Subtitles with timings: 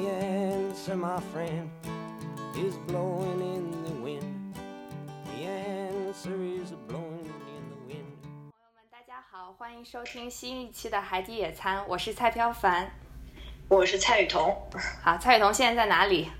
[0.00, 1.68] The answer, my friend,
[2.56, 4.54] is blowing in the wind.
[5.26, 8.08] The answer is blowing in the wind.
[8.50, 12.90] 朋友们，大家好，欢迎收听新一期的海底野餐，我是蔡飘凡。
[13.68, 14.56] 我是蔡雨桐，
[15.02, 16.30] 好，蔡雨桐现在在哪里？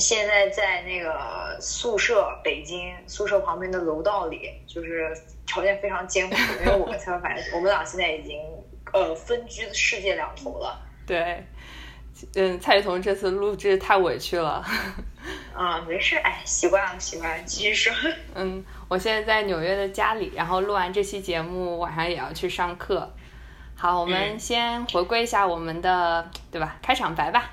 [0.00, 8.40] 现在在那个宿舍，北京宿舍旁边的楼道里，就是条件非常艰苦，因为我跟蔡凡，我们俩现在已经
[8.92, 10.84] 呃分居世界两头了。
[11.06, 11.44] 对，
[12.34, 14.64] 嗯，蔡雨桐这次录制太委屈了。
[15.54, 17.92] 啊，没事，哎，习惯了，习惯了，继续说。
[18.34, 23.12] 嗯，我现在在纽约的家里，然后录完这期节目，晚上也要去上课。
[23.74, 26.76] 好，我们先回归一下我们的，对吧？
[26.82, 27.50] 开场白吧。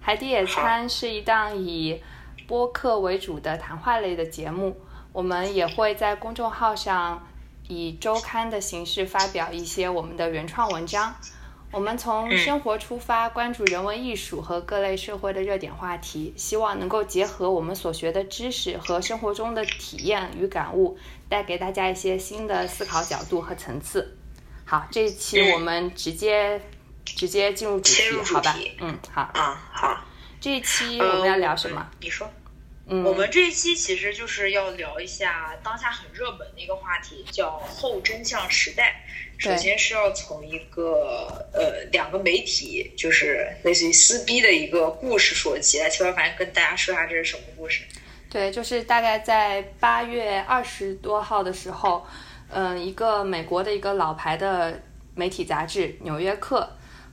[0.00, 2.00] 海底野餐是一档以
[2.46, 4.80] 播客为主的谈话类的节目，
[5.12, 7.26] 我们也会在公众号上
[7.68, 11.14] 以周刊的形式发表一些我们的原创文章。
[11.72, 20.96] 我们从生活出发，关注人文艺术和各类社会的热点话题，希望能够结合我们所学的知识和生活中的体验与感悟，
[21.28, 24.16] 带给大家一些新的思考角度和层次。
[24.64, 26.60] 好，这一期我们直接。
[27.06, 28.02] 直接进入主题，
[28.34, 28.56] 好吧？
[28.80, 29.22] 嗯，好。
[29.32, 30.04] 啊，好。
[30.40, 31.86] 这一期我们要聊什么？
[32.00, 32.28] 你说。
[32.88, 39.04] 嗯，我们这一期其实就是要聊一下当下很热门的一个话题，叫后真相时代。
[39.38, 45.78] 首先是要从一个呃两个媒体，就是类似于撕逼的一个故事说起。
[45.80, 47.82] 来，邱凡凡跟大家说一下这是什么故事？
[48.30, 52.06] 对，就是大概在八月二十多号的时候，
[52.50, 54.80] 嗯，一个美国的一个老牌的
[55.14, 56.60] 媒体杂志《纽约客》。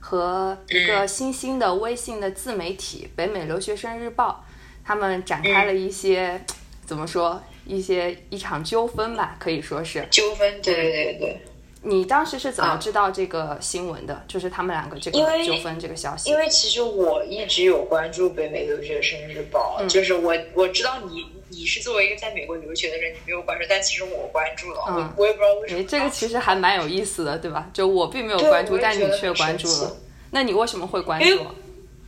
[0.06, 4.43] 和一个新兴的微信的自媒体《北美留学生日报》，
[4.84, 6.40] 他们展开了一些
[6.84, 10.60] 怎么说一些一场纠纷吧，可以说是纠纷。
[10.62, 11.40] 对对对对。
[11.86, 14.24] 你当时是怎么知道这个新闻的？
[14.26, 16.30] 就是他们两个这个纠纷这个消息。
[16.30, 24.80] 因为其实我一直有关注《北美留学生日报》，就是我我知道你你是作为一个在美国留学的人，你没有关注，但其实我关注了。
[24.88, 25.12] 嗯。
[25.18, 25.84] 我也不知道为什么。
[25.84, 27.68] 这个其实还蛮有意思的，对吧？
[27.74, 29.96] 就我并没有关注，但你却关注了。
[30.30, 31.46] 那你为什么会关注？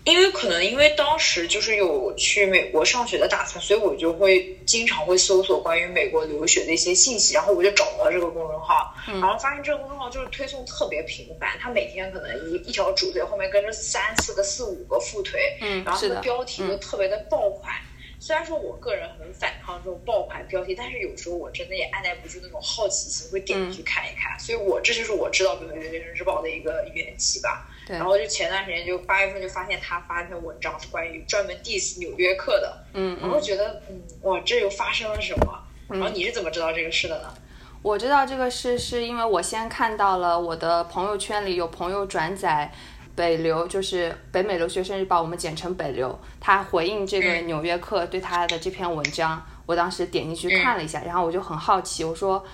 [0.07, 17.75] 因为，可能因为当时就是有去美国上学的打算，所以我就会经常会搜索关于美国留学的一些信息，然后我就找到这个公众号，然后发现这个公众号就是推送特别频繁，它每天可能一一条主推后面跟着三四个、四五个副推，嗯，然后它的标题都特别的爆款。
[18.21, 24.39] 虽然说我个人很反抗这种爆款标题，但是有时候我真的也按耐不住那种好奇心，会点进去看一看。
[24.39, 27.69] 所以我这就是我知道《北美留学生日报》的一个缘起吧。
[27.89, 35.63] 然后就前段时间就八月份就发现他发一篇文章是关于专门 diss 纽约客的，嗯，然后觉得嗯哇这又发生了什么？
[35.89, 37.33] 然后你是怎么知道这个事的呢？
[37.83, 42.73] 我知道这个事是因为我先看到了我的朋友圈里有朋友转载
[43.15, 52.45] 北流，就是北美留学生日报，我们简称北流，他回应这个纽约客对他的这篇文章，我当时点进去看了一下，然后我就很好奇，我说。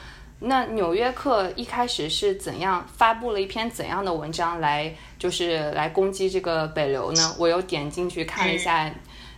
[0.45, 7.37] 那《纽约客》一开始是怎样发布了一篇怎样的文章来，就是来攻击这个北流呢？
[7.39, 8.91] 我又点进去看了一下，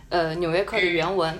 [0.09, 1.37] 呃，《纽约客》的原文。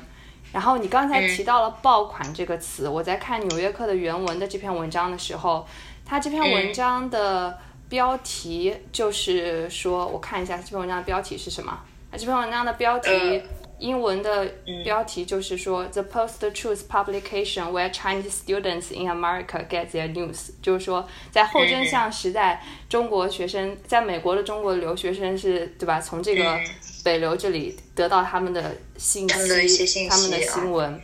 [0.54, 5.68] 然后你刚才提到了“爆款”这个词，我在看《纽约客》的原文的这篇文章的时候，
[6.06, 7.58] 它这篇文章的
[7.90, 11.78] 标题就是说，我看一下这篇文章的标题是什么？
[12.12, 13.42] 这篇文章的标题。
[13.80, 14.50] 英文的
[14.84, 26.00] 标题就是说，The Post-Truth Publication Where Chinese Students in America Get Their News，就是说，在后真相时代，中国学生在美国的中国留学生是对吧？
[26.00, 26.60] 从这个
[27.04, 31.02] 北流这里得到他们的信息，他们的新闻。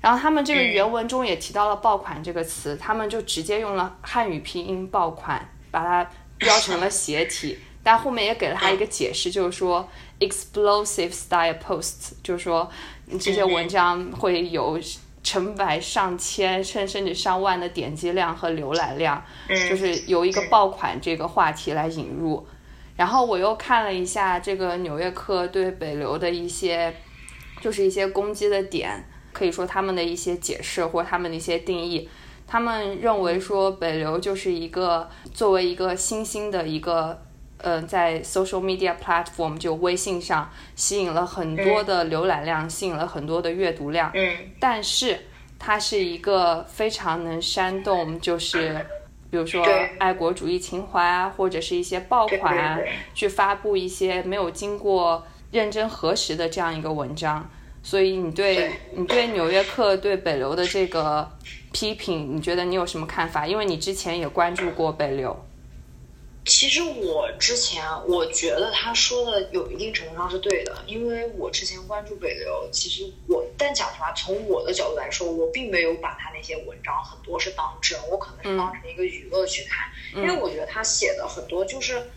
[0.00, 6.08] 然后他们这个原文中也提到了“爆款”这个词，他们就直接用了汉语拼音“爆款”，把它
[6.38, 7.58] 标成了 斜体。
[7.86, 9.88] 但后面也给了他一个解释，就是说。
[10.18, 12.70] Explosive style posts，就是说
[13.20, 14.80] 这些文章会有
[15.22, 19.22] 成百上千，甚甚至上万的点击量和浏览量，
[19.68, 22.46] 就是由一个爆款这个话题来引入。
[22.96, 26.96] 然后我又看了一下这个《纽约客》对北流的一些，
[27.60, 32.08] 就是一些攻击的点，可以说他们的一些解释或他们的一些定义。
[32.46, 37.25] 他们认为说北流就是一个作为一个新兴的一个。
[37.66, 45.26] 嗯、呃在 social media platform 就微信上吸引了很多的浏览量，吸引了很多的阅读量，嗯但是
[45.58, 48.86] 它是一个非常能煽动，就是
[49.30, 49.66] 比如说
[49.98, 52.78] 爱国主义情怀啊，或者是一些爆款啊，
[53.14, 57.48] 去发布一些没有经过认真核实的这样一个文章。
[57.82, 61.28] 所以你对对你对《纽约客》对北流的这个
[61.72, 63.46] 批评，你觉得你有什么看法？
[63.46, 65.45] 因为你之前也关注过北流。
[66.46, 82.12] 其实我之前我觉得他说的有一定程度上是对的，因为我之前关注北流，其实我但讲实话，从我的角度来说，我并没有把他那些文章很多是当真，我可能是当成一个娱乐去看，因为我觉得他写的很多就是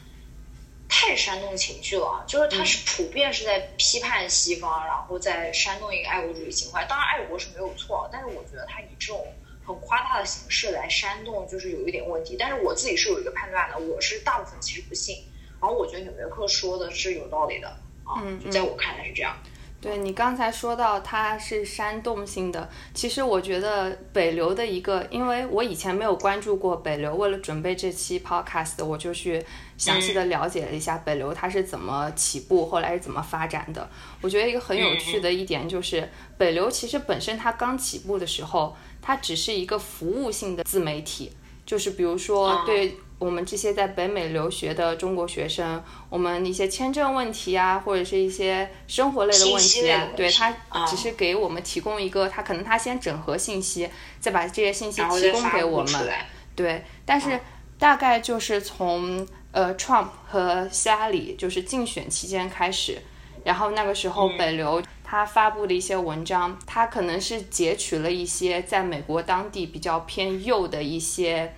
[0.88, 6.86] 太煽动情绪了，就是他是普遍是在批判西方，然后在煽动一个爱国主义情怀。
[6.86, 9.26] 当然，爱国是没有错，但是我觉得他以这种。
[9.70, 12.36] 很夸大的形式来煽动，就是有一点问题。
[12.40, 15.18] 但是我自己是有一个判断的，我是大部分其实不信。
[15.62, 17.68] 然后我觉得《纽约客》说的是有道理的
[18.04, 19.38] 啊，嗯就在我看来是这样。
[19.82, 29.42] 对你刚才说到它是煽动性的，其实我觉得北流的一个，因为我以前没有关注过北流，为了准备这期 podcast，我就去
[29.78, 33.90] 详细的了解了一下北流它是怎么起步，后来是怎么发展的。
[34.20, 41.32] 我觉得一个很有趣的一点就是，北流其实本身它刚起步的时候，它只是一个服务性的自媒体，
[41.66, 42.98] 就是比如说对。
[43.20, 53.90] 我们这些在北美留学的中国学生，我们一些签证问题啊，或者是一些生活类的问题啊对他啊只是给我们提供一个，它可能它先整合信息，
[54.22, 56.10] 再把这些信息提供给我们，
[56.56, 56.86] 对。
[57.06, 57.38] 但是
[57.78, 63.02] 大概就是从呃 Trump 和希拉里就是竞选期间开始，
[63.44, 71.56] 然后那个时候北流他发布的一些文章，他可能是截取了一些在美国当地比较偏右的一些。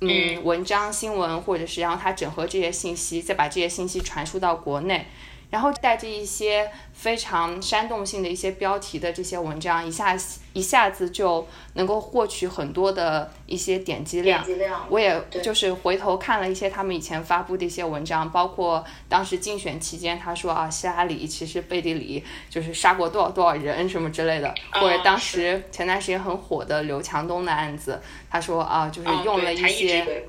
[0.00, 5.06] 嗯，文章、新闻，或者是然后他整合这些信息，再把这些信息传输到国内，
[5.50, 6.68] 然后带着一些
[7.04, 10.16] 非常煽动性的一些标题的这些文章，一下
[10.54, 14.42] 一下子就能够获取很多的一些点击量。
[14.42, 30.24] 点击量我也就是回头看了一些他们以前发布的一些文章，包括当时竞选期间，他说啊，希拉里其实背地里就是杀过多少多少人什么之类的，啊或者当时前段时间很火的刘强东的案子，他说啊，就是啊用了一些。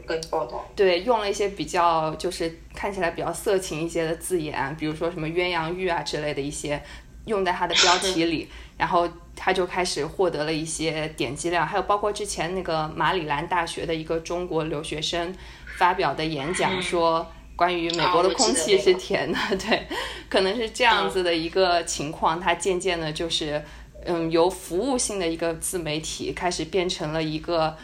[0.75, 6.64] 对，用了一些比较就是看起来比较色情一些的字眼，比如说什么鸳鸯浴啊之类的一些，
[7.25, 8.47] 用在他的标题里，
[8.77, 15.33] 然后他就开始获得了一些点击量，还有包括之前那个马里兰大学的一个中国留学生
[15.77, 17.25] 发表的演讲说。
[17.57, 19.87] 关于美国的空气是甜的， 对，
[20.27, 23.63] 可能是这样子的一个情况，它渐渐的就是，
[24.03, 27.77] 嗯，由服务性的一个自媒体开始变成了一个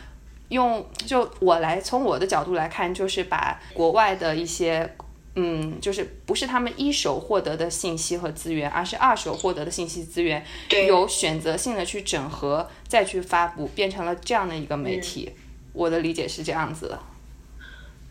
[0.49, 4.93] 用就我来从我的角度来看，就是把国外的一些，
[5.35, 15.33] 嗯，就是不是他们一手获得的信息和资源，而是二手获得的信息资源，对有选择性的去整合，再去发布，变成了这样的一个媒体。
[15.73, 16.99] 我的理解是这样子的。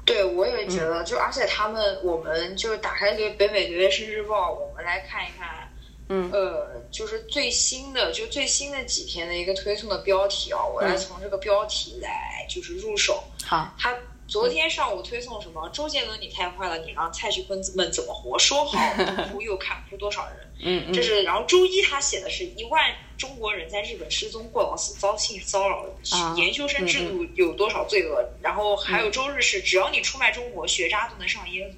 [0.06, 5.70] 对，我也觉得，就而且他们，我们就是打开这个北美纽约时日报，我们来看一看，
[6.08, 13.22] 嗯，呃，就是最新的，就最新的几天的一个推送的标题啊，我来从这个标题来就是入手。
[13.44, 13.94] 好，他
[14.31, 15.69] 昨天上午推送什么？
[15.71, 18.39] 周杰伦你太坏了，你让蔡徐坤们怎么活？
[18.39, 20.37] 说好 不哭又看哭多少人？
[20.63, 28.25] 嗯嗯这是，然后周一他写的是一万中国人在日本失踪过劳死遭性骚扰，啊研究生制度有多少罪恶？
[28.41, 31.75] 然后还有周日是只要你出卖中国，学渣都能上耶鲁。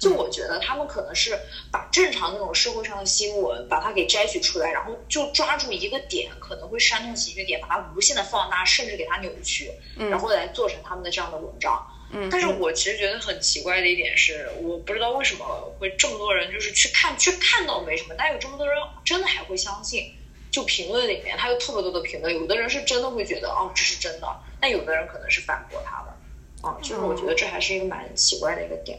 [0.00, 1.38] 就我觉得他们可能是
[1.70, 11.86] 把正常那种社会上的新闻，把它给摘取出来，然后就抓住一个点，可能会煽动起一个点，把它无限的放大，甚至给它扭曲，然后来做成他们的这样的文章。
[12.12, 15.44] 嗯，但是我其实觉得很奇怪的一点是，我不知道为什么
[15.78, 20.14] 会这么多人就是去看，去看到没什么，但有这么多人真的还会相信。
[20.50, 24.26] 就评论里面，他有特别多的评论，有的人是真的会觉得哦这是真的，
[24.60, 28.98] 但有的人可能是反驳他的，啊，就是我觉得这还是一个蛮奇怪的一个点。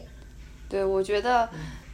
[0.72, 1.46] 对，我觉得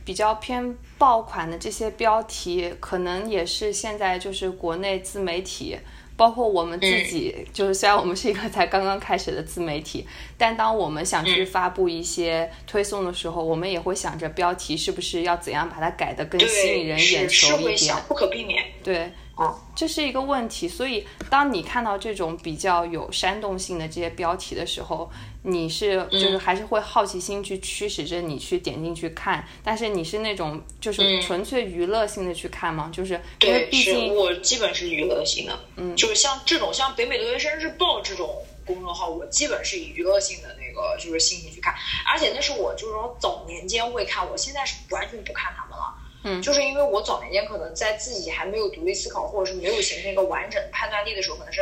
[0.05, 5.77] 比较偏爆款的这些标题，可能也是现在就是国内自媒体，
[6.17, 10.07] 包括我们自己，就是虽然我们是一个才刚刚开始的自媒体，
[10.37, 17.97] 但当我们想去发布一些推送的时候，我们也会想着标题是不是要怎样把它改得更吸引人，眼球一点，。
[18.07, 18.65] 不可避免。
[18.85, 20.69] 对，哦，这是一个问题。
[20.69, 25.09] 所以，当你看到这种比较有煽动性的这些标题的时候，
[25.43, 32.91] 你是就是还是会好奇心去驱使着你去点进去看，但是你是那种就是纯粹娱乐性的去看吗？
[32.93, 41.73] 就是因为毕竟我基本是娱乐性的，嗯，就是像这种像北美留学生日报这种公众号，我基本是以娱乐性的那个就是心情去看，
[42.13, 45.95] 而且那是我就是说早年间会看，我现在是完全不看他们了。
[46.25, 51.61] 嗯，就是因为我早年间可能在自己还没有独立思考或者是没有形成一个完整的判断力的时候，可能是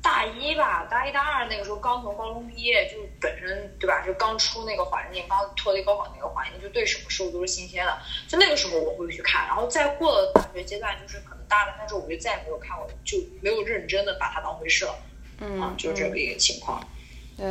[0.00, 7.98] 大一吧，大一大二那个时候刚从高中毕业，就本身对吧，就刚出那个环境，刚脱离高考那个环境，就对什么事物都是新鲜的。
[8.28, 14.94] 就那个时候我会去看，然后再过了大学阶段，就是可能大二三之后，我就再也没有看过，就没有认真的把它当回事了。
[15.40, 16.80] 嗯，啊，就是这么一个情况。
[17.36, 17.46] 对，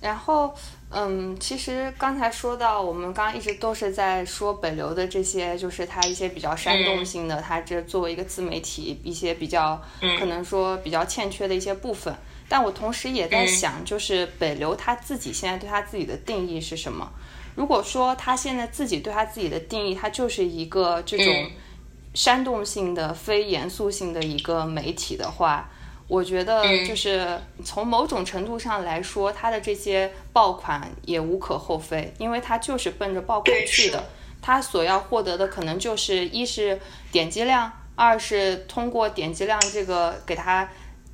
[0.00, 0.54] 然后。
[0.88, 9.82] 嗯，其实刚才说到，我们刚刚一直都是在说北流的这些，就是它一些比较煽动性的，它这作为一个自媒体，一些比较
[10.16, 12.14] 可能说比较欠缺的一些部分。
[12.48, 17.10] 但我同时也在想，就是北流他自己现在对他自己的定义是什么？
[17.56, 21.50] 如果说他现在自己对他自己的定义，他就是一个这种
[22.14, 25.68] 煽动性的、非严肃性的一个媒体的话。
[26.08, 34.04] 我觉得就是从某种程度上来说，他的这些爆款也无可厚非，因为他就是奔着爆款去的。
[34.40, 36.78] 他所要获得的可能就是一是
[37.10, 40.68] 点击量，二是通过点击量这个给他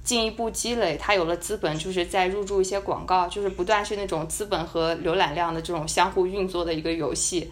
[0.05, 7.51] 进一步积累，他有了资本，就是在入驻一些广告，就是不断是那种资本和浏览量的这种相互运作的一个游戏。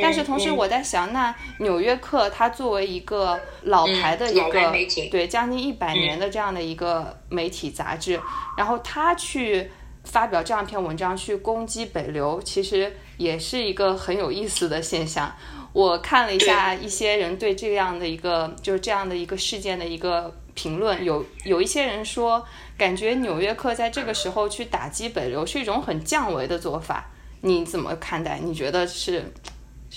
[0.00, 4.72] 但是同时我在想，那《纽约客》它作为一个老牌的一个
[5.10, 8.20] 对将近一百年的这样的一个媒体杂志，
[8.56, 9.70] 然后他去
[10.04, 15.34] 发表这样一篇文章去攻击北流，其实也是一个很有意思的现象。
[15.72, 22.44] 我看了一下一些人对这样的一个就是这样的一个事件的一个评论，有有一些人说，
[22.78, 27.10] 感觉《纽约客》在这个时候去打击北流是一种很降维的做法。
[27.42, 28.38] 你怎么看待？
[28.38, 29.32] 你觉得是？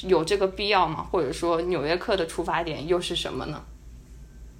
[0.02, 1.08] 有这个必要吗？
[1.12, 3.64] 或者说，《纽约客》的出发点又是什么呢？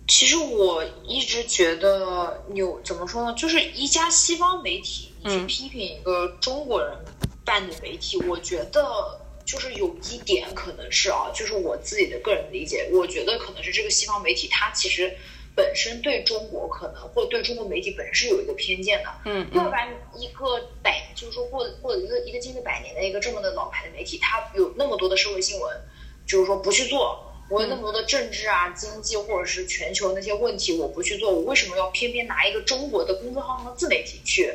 [0.08, 3.34] 其实我一直觉得，纽怎么说呢？
[3.34, 6.98] 就是一家西方媒体，你去批评一个中国人
[7.44, 15.16] 办的媒体，我觉得就是有一点可能是啊，就是我自己的个人理解，我觉得可能是这个西方媒体它其实。
[15.56, 25.82] 本身对中国可能或者对中国媒体本身是有一个偏见的，嗯，要不然一个百就是说过过了一个一个近百年的一个这么的老牌的媒体，它有那么多的社会新闻，
[26.26, 34.52] 就是说不去做，我有那么多的政治啊、经济或者是全球那些问题我不去做，我为什么要偏偏拿一个中国的公众号上的自媒体去，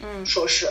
[0.00, 0.66] 嗯，说是，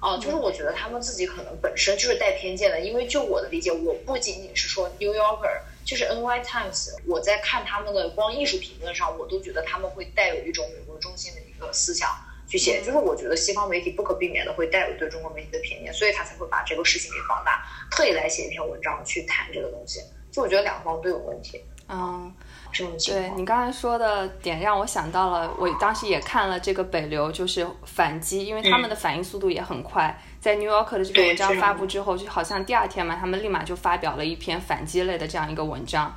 [0.00, 5.60] 啊，就是我觉得他们自己可能本身就是带偏见的，因为就我的理解，我不仅仅是说 New Yorker。
[5.84, 12.10] 就是 N Y Times，我在看他们的光艺术评论上，我都觉得他们会带有一种美国中心的一个思想
[12.48, 12.82] 去写。
[12.82, 20.00] 就是我觉得西方媒体不可避免的会带有对中国媒体的偏见，所以他才会把这个事情给放大，特意来写一篇文章去谈这个东西。
[20.30, 21.60] 就我觉得两方都有问题。
[21.88, 22.34] 嗯。
[22.74, 36.12] 这对你刚才说的点让我想到了，我当时也看了这个北流，就是反击，因为他们的反应速度也很快，在 New York 的这篇文章发布之后，就好像第二天嘛，他们立马就发表了一篇反击类的这样一个文章。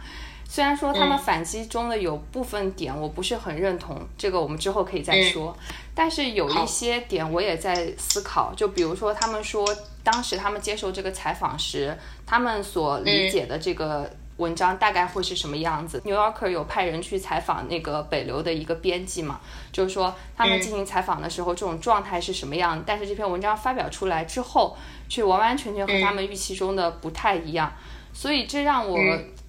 [0.50, 5.56] 虽然说他们反击中的有部分点我不是很认同，这个我们之后可以再说，
[5.94, 9.64] 但是有一些点我也在思考，就比如说他们说
[10.04, 14.10] 当时他们接受这个采访时，他们所理解的这个。
[14.38, 19.40] 文章大概会是什么样子？New Yorker 有派人去采访那个北流的一个编辑嘛？
[19.72, 22.84] 就是说他们进行采访的时候，这种状态是什么样？
[22.86, 24.76] 但是这篇文章发表出来之后，
[25.08, 27.72] 却完完全全和他们预期中的不太一样，
[28.12, 29.00] 所以这让我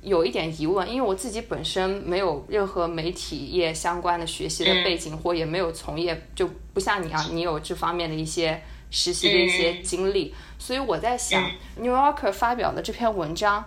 [0.02, 0.88] 有一点疑问。
[0.88, 8.62] 因为我自己本身没有任何媒体业相关的学习的背景，或也没有从业，就不像你啊，你有这方面的一些
[8.92, 13.64] 实习的一些经历，所以我在想，New Yorker 发表的这篇文章。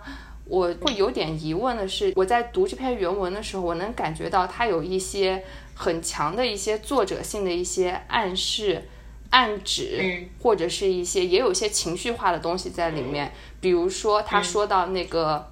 [0.50, 8.82] 我会有点疑问的是，我在读这篇原文的时候，我能感觉到它有一些很强的一些作者性的一些暗示、
[9.30, 13.32] 暗指，或者是一些也有一些情绪化的东西在里面。
[13.60, 15.48] 比如说，他说到那个，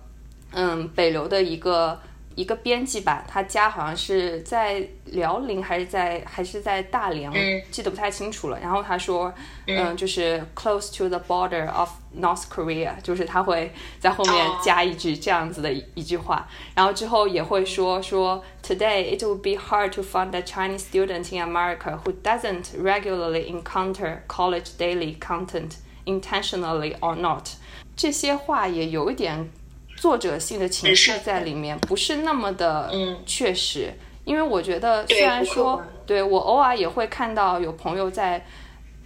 [0.50, 2.00] 嗯，北流的一个。
[2.37, 7.31] 一个编辑吧，他家好像是在辽宁还是在还是在大连，
[7.69, 8.59] 记得不太清楚了。
[8.59, 9.31] 然后他说，
[9.67, 16.47] 嗯，就是 close to the border of North Korea，就是他会在后面加一句这样子的一句话。
[16.73, 24.21] 然后之后也会说说，Today it would be hard to find a Chinese student in America who doesn't regularly encounter
[24.27, 25.73] college daily content
[26.05, 27.49] intentionally or not。
[27.95, 29.51] 这些话也有一点。
[30.00, 32.90] 作者性的情绪在里面不是那么的
[33.26, 33.92] 确实，
[34.24, 38.44] 因为我觉得虽然说对我偶尔也会看到有朋友在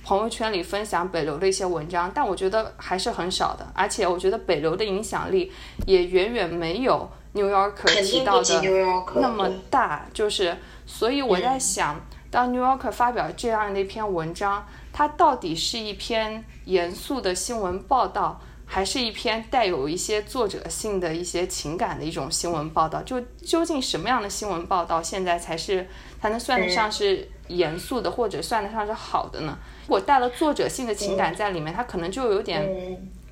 [0.04, 5.50] 朋友圈里分享北流的一些文章，但我觉得还是很少的，而且我觉得北流的影响力
[5.86, 8.60] 也远远没有 New Yorker 提到的
[9.14, 18.40] 那么大，就是所以我在想，当 New Yorker 发表这样的一篇文章，它到底是一篇严肃的新闻报道，
[18.72, 23.02] 还是一篇带有一些作者性的一些情感的一种新闻报道？
[23.02, 25.86] 就究竟什么样的新闻报道现在才是
[26.18, 29.58] 才能算得上是严肃的，或者算得上是好的呢？
[29.82, 32.66] 如果带了作者性的情感在里面，它可能就有点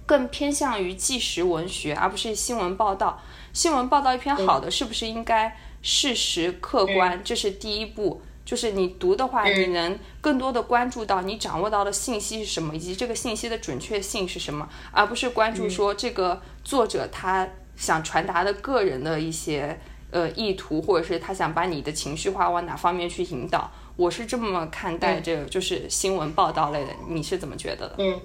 [0.05, 3.19] 更偏向于纪实文学，而不是新闻报道。
[3.55, 7.19] 新闻报道一篇好的，是不是应该事实客观？
[7.25, 8.21] 这是第一步。
[8.51, 19.79] 就是你读的话，你能更多的关注到你掌握到的信息是什么，以及这个信息的准确性是什么，而不是关注说这个作者他想传达的个人的一些
[20.11, 23.71] 呃意图，或者是他想把你的情绪化往哪方面去引导。
[23.95, 27.95] 我是这么看待这个，就是新闻报道类的，你是怎么觉得的？
[27.99, 28.21] 嗯。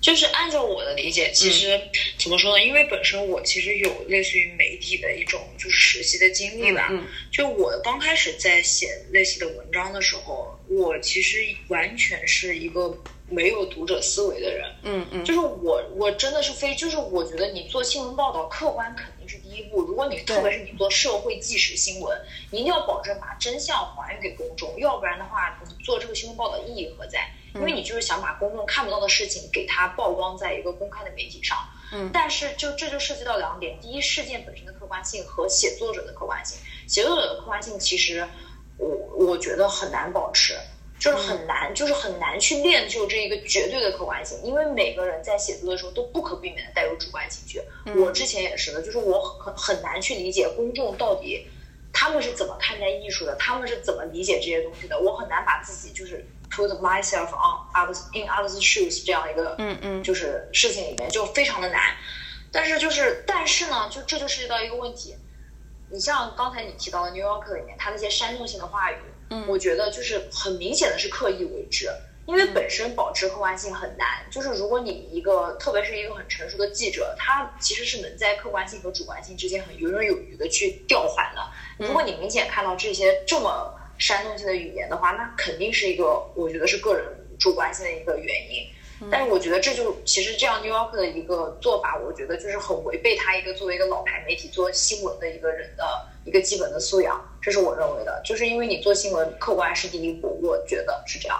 [0.00, 1.78] 就是按照我的理解，其实
[2.18, 2.64] 怎么说呢？
[2.64, 6.90] 因为本身我其实有类似于媒体的一种就是实习的经历吧。
[7.30, 11.38] 就我刚开始在写类似的文章的时候，我其实
[11.68, 12.96] 完全是一个
[13.28, 14.64] 没有读者思维的人。
[14.84, 15.24] 嗯嗯。
[15.24, 19.82] 就是我我真的是非就是我觉得你做新闻报道，客观肯定是第一步。
[19.82, 22.18] 如果你特别是你做社会纪实新闻，
[22.50, 27.30] 你一定要保证把真相还原给公众，要不然的话，你做这个新闻报道意义何在？
[27.54, 31.58] 因为你就是想把公众看不到的事情给它曝光在一个公开的媒体上，
[31.92, 36.58] 嗯，但是就这就涉及到两点：第一，事件本身的客观性和写作者的客观性。
[36.86, 38.26] 写作者的客观性其实
[38.76, 40.56] 我我觉得很难保持，
[40.98, 44.40] 就是很难，就是很难去练就这一个绝对的客观性。
[44.42, 47.60] 因为每个人在写作的时候都不可避免的带有主观情绪。
[48.00, 51.46] 我之前也是的，就是我很很难去理解公众到底
[51.92, 55.00] 他们是怎么看待艺术的，他们是怎么理解这些东西的。
[55.00, 56.24] 我很难把自己就是。
[56.50, 61.94] Put myself on others in others shoes 这样一个，嗯嗯，就是事情里面就非常的难，
[62.50, 65.14] 但是就是但是呢，就这就涉及到一个问题，
[65.90, 68.96] 你像刚才你提到的 New York 里面，它那些煽动性的话语，
[69.30, 71.88] 嗯，我觉得就是很明显的是刻意为之，
[72.26, 81.42] 因为本身保持客观性很难，就是如果你一个特别是一个很成熟的记者，他其实是能在客观性和主观性之间很游刃有余的去调换的，
[81.78, 83.76] 如果你明显看到这些这么。
[84.00, 87.06] 煽动性的语言的话，那肯定是一个，我觉得是个人
[87.38, 88.66] 主观性的一个原因。
[89.10, 95.84] 但是我觉得这就其实这样 New York 的一个做法，我觉得就是很违背他一个作为一个老牌媒体做新闻的一个人的
[96.26, 97.18] 一个基本的素养。
[97.40, 101.38] 这是我认为的，就是因为你做新闻客观是第一步，我觉得是这样。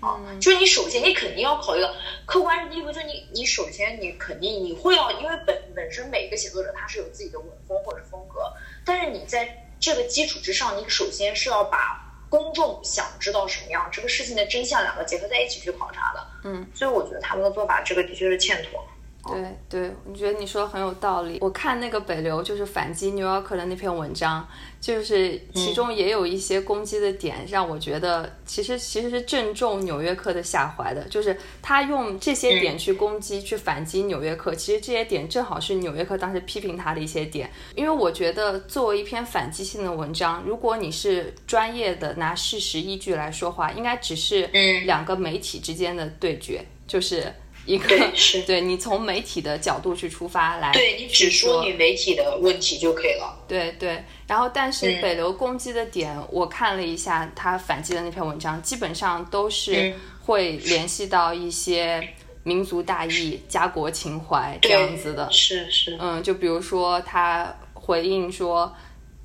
[0.00, 1.90] 啊，就是你首先你肯定要考虑到
[2.26, 8.52] 客观是第一步，就你你首先你肯定你会要，因为本本身每一个写作者他是有自己的文风或者风格，
[8.84, 9.64] 但是你在。
[9.80, 16.26] 这个基础之上，你首先是要把公众想知道什么样这个事情的真相两个结合在一起去考察的。
[16.44, 18.84] 嗯，所以我觉得他们的做法，这个的确是欠妥。
[19.32, 21.38] 对对，我觉得你说的很有道理。
[21.40, 24.46] 我看那个北流就是反击 New York 的那篇文章，
[24.80, 31.04] 就是其中也有一些攻击的点，让我觉得其实其实是正中纽约客的下怀的。
[31.08, 37.50] 就是他用这些点去攻击、去反击纽约客，其实这些点正好是纽约客当时批评他的一些点。
[37.74, 44.46] 因为我觉得作为一篇反击性的文章，如果你是专业的拿事实依据来说话，应该只是
[44.84, 47.32] 两个媒体之间的对决，就是。
[47.68, 53.38] 一个是 对你从媒体的角度去出发来，对你只说你媒体的问题就可以了。
[53.46, 62.08] 对对，然后但是北流攻击的点，我看了一下他反击的那篇文章，基本上都是会联系到一些
[62.42, 65.30] 民族大义、家国情怀这样子的。
[65.30, 68.74] 是是，嗯，就比如说他回应说，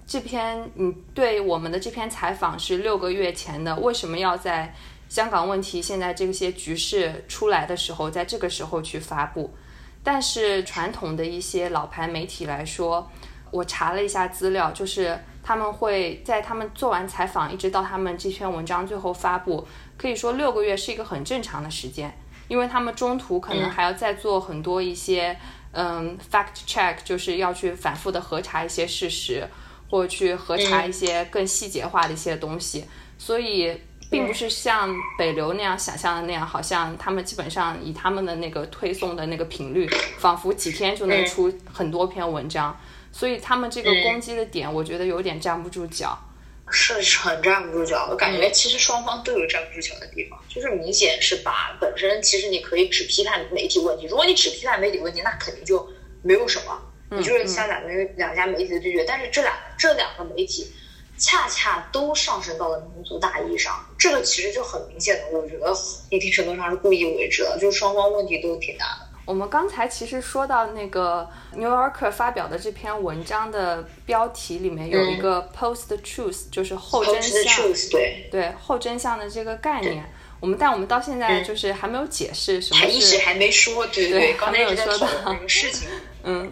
[0.06, 4.76] 这篇你对我们的这篇采访是六个月前的，为什么要在？
[5.13, 9.54] 香港问题现在这些局势出来的时候，在这个时候去发布，
[10.02, 13.08] 但是传统的一些老牌媒体来说，
[13.52, 19.67] 我查了一下资料，就是他们会在他们做完采访，一直到他们这篇文章最后发布，
[19.99, 22.12] 可以说六个月是一个很正常的时间，
[22.47, 25.38] 因为他们中途可能还要再做很多一些
[25.73, 29.47] 嗯 fact check，就是要去反复的核查一些事实，
[29.91, 32.86] 或者去核查一些更细节化的一些东西，
[33.19, 33.80] 所以。
[34.10, 39.88] 并不是像北流那样想象的那样，好像他们基本上以他们的那个推送的那个频率，
[40.20, 42.80] 仿佛几天就能出很多篇文章，
[43.12, 46.16] 所以他们这个攻击的点，我觉得有点站不住脚，
[46.70, 48.08] 是很站不住脚。
[48.12, 55.88] 我感觉其实双方都有站不住脚的地方，就是明显是把本身其实你可以只批判媒体问题，如果你只批判媒体问题，那肯定就
[56.22, 60.72] 没有什么，你就是像两个两家媒体的对决，但是这两这两个媒体。
[61.24, 65.74] 恰恰都上升到了民族大义上，这个其实就很明显的，我觉得
[66.10, 69.08] 一定程度上是故意为之的，就是双方问题都挺大的。
[69.26, 77.56] 我们刚才其实说到那个 New Yorker 发表的这篇文章的标题里面有一个 post truth，就是后真相，
[77.90, 80.04] 对对后真相的这个概念。
[80.42, 85.88] 我们但我们到现在就是还没有解释什么是，还一直还没说，对对，还没有说到这个事情。
[86.26, 86.52] 嗯，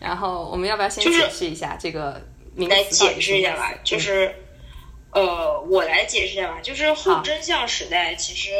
[0.00, 2.20] 然后我们要不要先解释一下这个？
[2.66, 4.34] 来解释一下吧，就是
[5.12, 8.50] 呃，我来解释一下吧，就是后真相时代，其实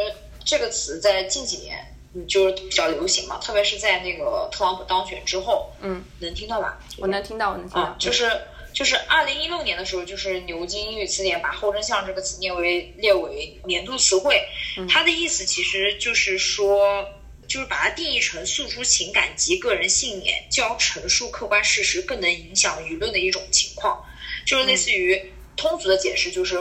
[0.45, 1.85] 这个词在近几年。
[2.11, 6.79] 嗯，就是比较流行嘛，特别是在那个特朗普当选之后，嗯，能听到吧？
[6.97, 7.95] 我能听到，我能听到。
[7.99, 8.27] 就是
[8.73, 14.41] 就是二零一六年的时候，就是牛津英语词典把后真相这个词列为列为年度词汇，
[14.89, 17.07] 它的意思其实就是说，
[17.49, 24.05] 就是把它定义成诉诸情感及个人信念，较陈述客观事实更能影响舆论的一种情况，
[24.45, 26.57] 就是类似于通俗的解释就是。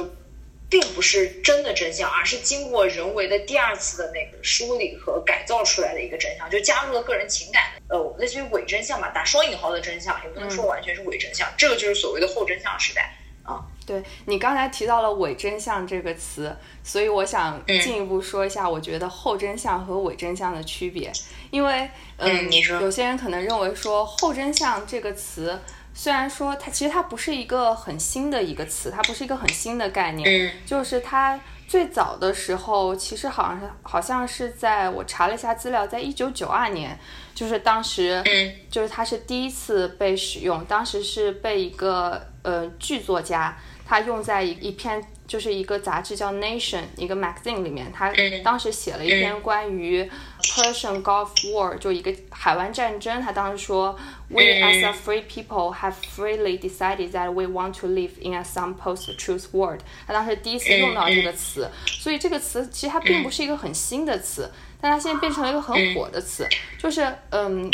[0.71, 11.51] 并不是真的真相，而是经过人为的第二次的那个梳理和改造出来的一个真相，就加入了个人情感，呃，类似于伪真相吧，打双引号的真相，也不能说完全是伪真相。
[11.57, 13.28] 这个就是所谓的后真相时代啊。
[13.89, 21.11] 对你刚才提到了伪真相这个词，所以我想进一步说一下，我觉得后真相和伪真相的区别，
[21.51, 25.59] 因为嗯，有些人可能认为说后真相这个词。
[25.95, 36.97] 虽然说它其实它不是一个很新的一个词，它不是一个很新的概念，就是它最早的时候，其实好像是好像是在我查了一下资料，在一九九二年，
[37.35, 38.23] 就是当时，
[38.71, 45.03] 就是它是第一次被使用，当时是被一个呃剧作家，他用在一一篇。
[45.29, 48.11] 就是一个杂志叫《Nation》，一个 magazine 里面，他
[48.43, 53.21] 当时写了一篇关于 Persian Gulf War，就一个海湾战争。
[53.21, 53.95] 他当时说
[54.31, 58.75] ，We as a free people have freely decided that we want to live in a some
[58.75, 59.81] post-truth world。
[60.07, 66.49] 他当时第一次用到这个词，所以这个词其实它并不是一个很新的词，但它现在变成了一个很火的词。
[66.79, 67.71] 就是嗯，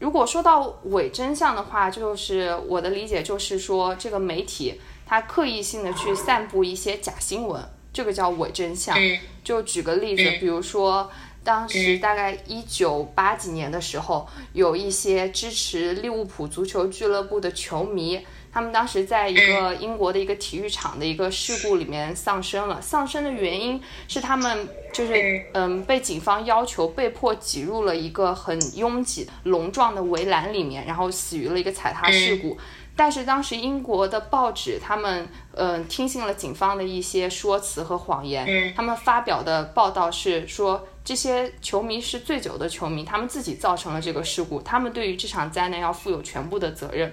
[0.00, 4.80] 如果说到伪真相的话，就是我的理解就是说这个媒体。
[5.06, 7.62] 他刻意性的去散布一些假新闻，
[7.92, 8.96] 这个叫伪真相。
[9.42, 11.10] 就举个例子，比如说
[11.42, 18.18] 当时大概一九八几年的时候，有一些支持利物浦足球俱乐部的球迷，
[18.50, 22.80] 他们当时在一个英国的一个体育场的一个事故里面丧生了。
[22.80, 32.56] 丧生的原因是他们就是嗯被警方要求被迫挤入了一个很拥挤笼状的围栏里面，然后死于了一个踩踏事故。
[32.96, 47.12] 但是当时英国的报纸，他们嗯听信了警方的一些说辞和谎言，他们发表的报道是说这些球迷是醉酒的球迷，他们自己造成了这个事故，他们对于这场灾难要负有全部的责任，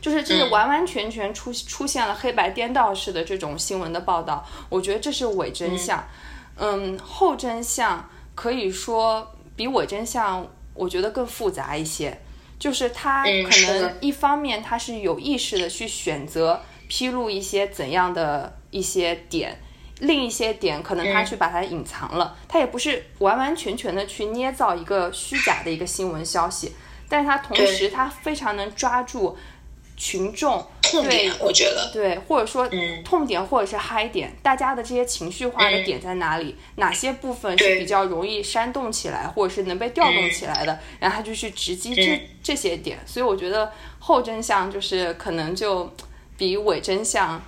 [0.00, 6.02] 就是这是完完全全出出现了黑白颠倒式的这种新闻的报道，我觉得这是伪真相，
[6.56, 12.18] 嗯，后真相可以说比伪真相我觉得更复杂一些。
[12.58, 19.58] 就是他可能一方面他是有意识的去选择披露一些怎样的一些点，
[20.00, 26.74] 另一些点可能他去把它隐藏了，他也不是完完全全的去捏造一个虚假的一个新闻消息，
[27.08, 29.36] 但是他同时他非常能抓住。
[29.98, 32.68] 群众痛点，我觉得对，或者说
[33.04, 36.56] 痛点或者是嗨点，大家的这些情绪化的点在哪里？
[36.76, 40.78] 哪些部分是比较容易煽动起来，或者是能被调动起来的？
[40.98, 42.98] 然后他就去直击这这些点。
[43.06, 45.92] 所以我觉得后真相就是可能就
[46.36, 47.42] 比伪真相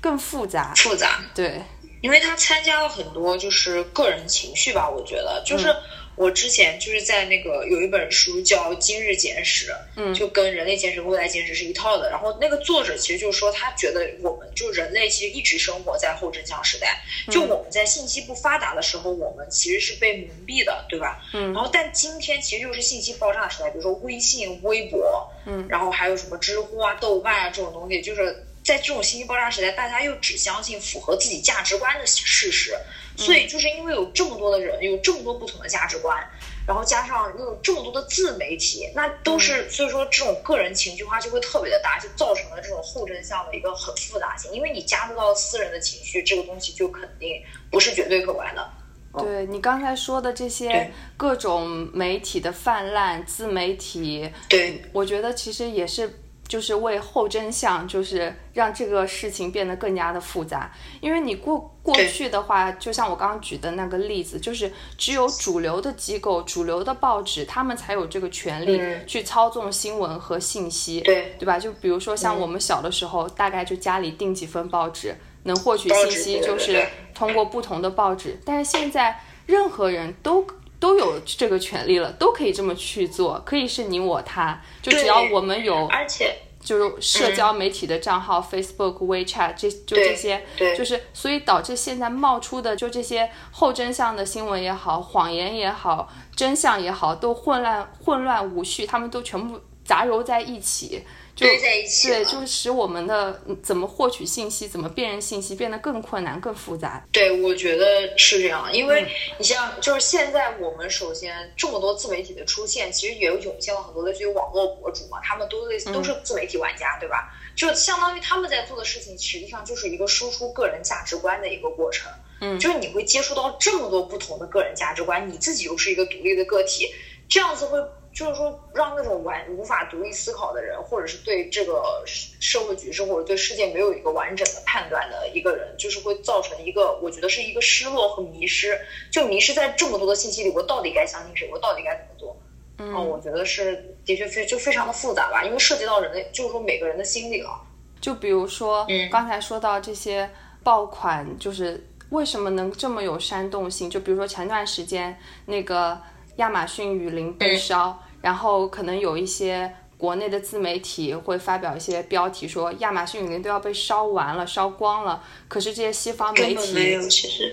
[0.00, 0.72] 更复杂。
[0.74, 1.62] 复杂，对，
[2.00, 5.74] 因为他参加了很多就是个人情绪吧，我觉得就是。
[6.16, 12.10] 我之前就是在那个有一本书叫《今日简史》，嗯，就跟《人类简史》《未来简史》是一套的。
[12.10, 17.02] 然后那个作者其实就是说，他觉得我们就人类其实一直生活在后真相时代。
[17.30, 21.20] 就我们在信息不发达的时候，我们其实是被蒙蔽的，对吧？
[21.32, 21.52] 嗯。
[21.52, 32.74] 然后，但今天其实又是信息爆炸时代，比如说微信、微博，嗯，然后还有什么知乎啊、豆瓣啊这种东西，就是在这种信息爆炸时代，大家又只相信符合自己价值观的事实。
[33.16, 36.18] 所以就是因为有这么多的人，有这么多不同的价值观，
[36.66, 44.50] 然后加上又有这么多的自媒体，那都是所以说这种个人情绪化就会特别的大，就造成了这种后真相的一个很复杂性。
[44.50, 48.68] 因为你加入到私人的情绪，这个东西就肯定不是绝对客观的。
[49.16, 56.18] 对你刚才说的这些各种媒体的泛滥，自媒体，对我觉得其实也是。
[56.46, 60.70] 就是为后真相，就是让这个事情变得更加的复杂。
[61.00, 71.58] 因为你过过去的话，就像我刚刚举的那个例子，就是只有主流的机构、主流的报纸，他们才有这个权利去操纵新闻和信息，对对吧？
[71.58, 78.38] 就比如说像我们小的时候，大概就家里订几份报纸，能获取信息就是通过不同的报纸。
[78.44, 80.46] 但是现在，任何人都。
[80.84, 90.44] 都有这个权利了，都可以这么去做，可以是你我他，就只要我们有，而且就是社交媒体的账号、f a c e b o o k WeChat 这就这些，
[90.76, 101.02] 就是所以导致现在冒出的就这些后真相的新闻也好，谎言也好，真相也好，都混乱混乱无序，他们都全部杂糅在一起。
[101.36, 107.04] 堆在一起，对，就是使我们的怎么获取信息、怎么辨认信息变得更困难、更复杂。
[107.10, 109.04] 对，我觉得是这样，因为
[109.38, 117.34] 你像，就是现在我们首先这么多自媒体的出现，其实也有涌现了很多的这些网络博主嘛，他们都类似都是自媒体玩家，对吧？
[117.56, 122.10] 就相当于他们在做的事情，实际上就是一个输出个人价值观的一个过程。
[122.40, 126.88] 嗯，就是你会接触到这么多不同的个人价值观，你自己又是一个独立的个体，
[127.28, 127.78] 这样子会。
[128.14, 138.78] 就是说，让那种完无法独立思考的人，或者是对这个社会局势或者对世界没有一个完整的判断的一个人，就是会造成一个，我觉得是一个失落和迷失，
[139.10, 141.50] 就迷失在这么多的信息里，我到底该相信谁？
[141.52, 142.36] 我到底该怎么做？
[142.78, 147.60] 嗯，我觉得是的确非就非常的复杂吧，因为涉及到人的，就是说每个人的心理了。
[148.00, 150.30] 就比如说，刚才说到这些
[150.62, 153.90] 爆款，就是为什么能这么有煽动性？
[153.90, 156.00] 就比如说前段时间那个。
[156.36, 166.98] 亚马逊雨林被烧，然后可能有一些国内的自媒体会发表一些标题说亚马逊雨林都要被烧完了、烧光了，可是这些西方媒体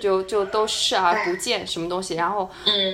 [0.01, 2.49] 就就都视而不见什么东西，然后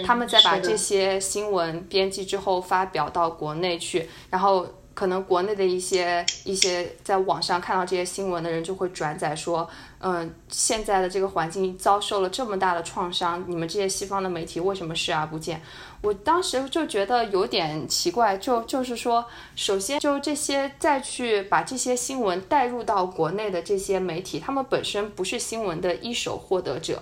[0.06, 4.68] 他们再把这些新闻编辑之后发表到国内去，然后。
[4.98, 15.60] 可能国内的一些一些在网上看到这些新闻的人就会转载说，嗯，现在的这个环境遭受了这么大的创伤，你们这些西方的媒体为什么视而不见？
[16.02, 27.02] 我当时就觉得有点奇怪，就就是说，首先就这些再去把这些新闻带入到国内的这些媒体，他们本身不是新闻的一手获得者，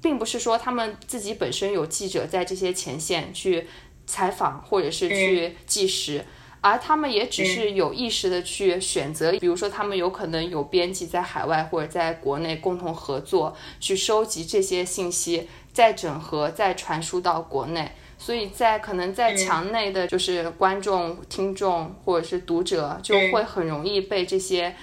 [0.00, 3.68] 并不是说他们自己本身有记者在这些前线去
[4.06, 6.24] 采访或者是去计时。
[6.64, 17.92] 而他们也只是有意识的去选择，比如说他们有可能有编辑在海外或者在国内共同合作去收集这些信息，再整合再传输到国内。
[18.16, 24.74] 所以在可能在墙内的，就是观众、听众或者是读者，就会很容易被这些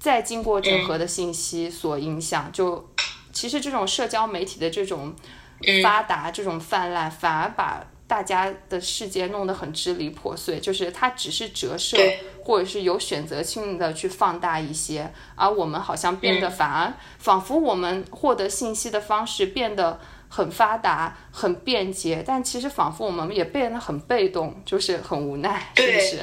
[0.00, 2.50] 再经过整合的信息所影响。
[2.52, 2.90] 就
[3.32, 5.14] 其实这种社交媒体的这种
[5.80, 7.86] 发达、这种泛滥，反而把。
[8.10, 11.96] 大家的世界弄得很支离破碎，就是它只是折射，
[12.42, 26.18] 或者是有选择性的去放大一些，而我们好像变得反而仿佛我们获得信息的方式变得很发达、很便捷，但其实仿佛我们也变得很被动，就是很无奈，是不是？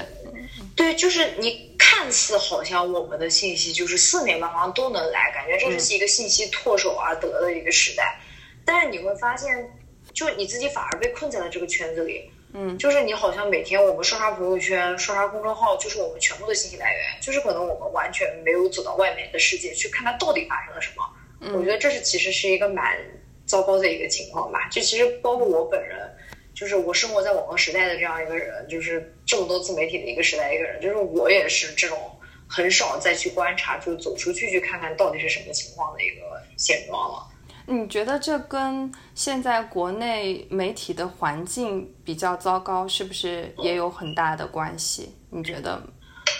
[0.75, 8.19] 对，就是你看似好像我们的信息就是四面八方都能来，感觉这是一个信息唾手而得的一个时代，
[8.65, 9.71] 但是你会发现。
[10.17, 21.55] 就你自己反而被困在了这个圈子里，嗯，就是你好像每天我们刷刷朋友圈、刷刷公众号，就是我们全部的信息来源，就是可能我们完全没有走到外面的世界去看它到底发生了什么。
[21.55, 22.97] 我觉得这是其实是一个蛮
[23.45, 24.67] 糟糕的一个情况吧。
[24.71, 26.11] 就其实包括我本人，
[26.55, 32.11] 就是我生活在网络时代的这样一个人，就是这么多自媒体的一个时代一个人，就是我也是这种
[32.47, 37.27] 很少再去观察，就走出去去看看到底是什么情况的一个现状了。
[37.69, 45.13] 你觉得这跟现在国内媒体的环境比较糟糕，是不是也有很大的关系？
[45.29, 45.81] 你觉得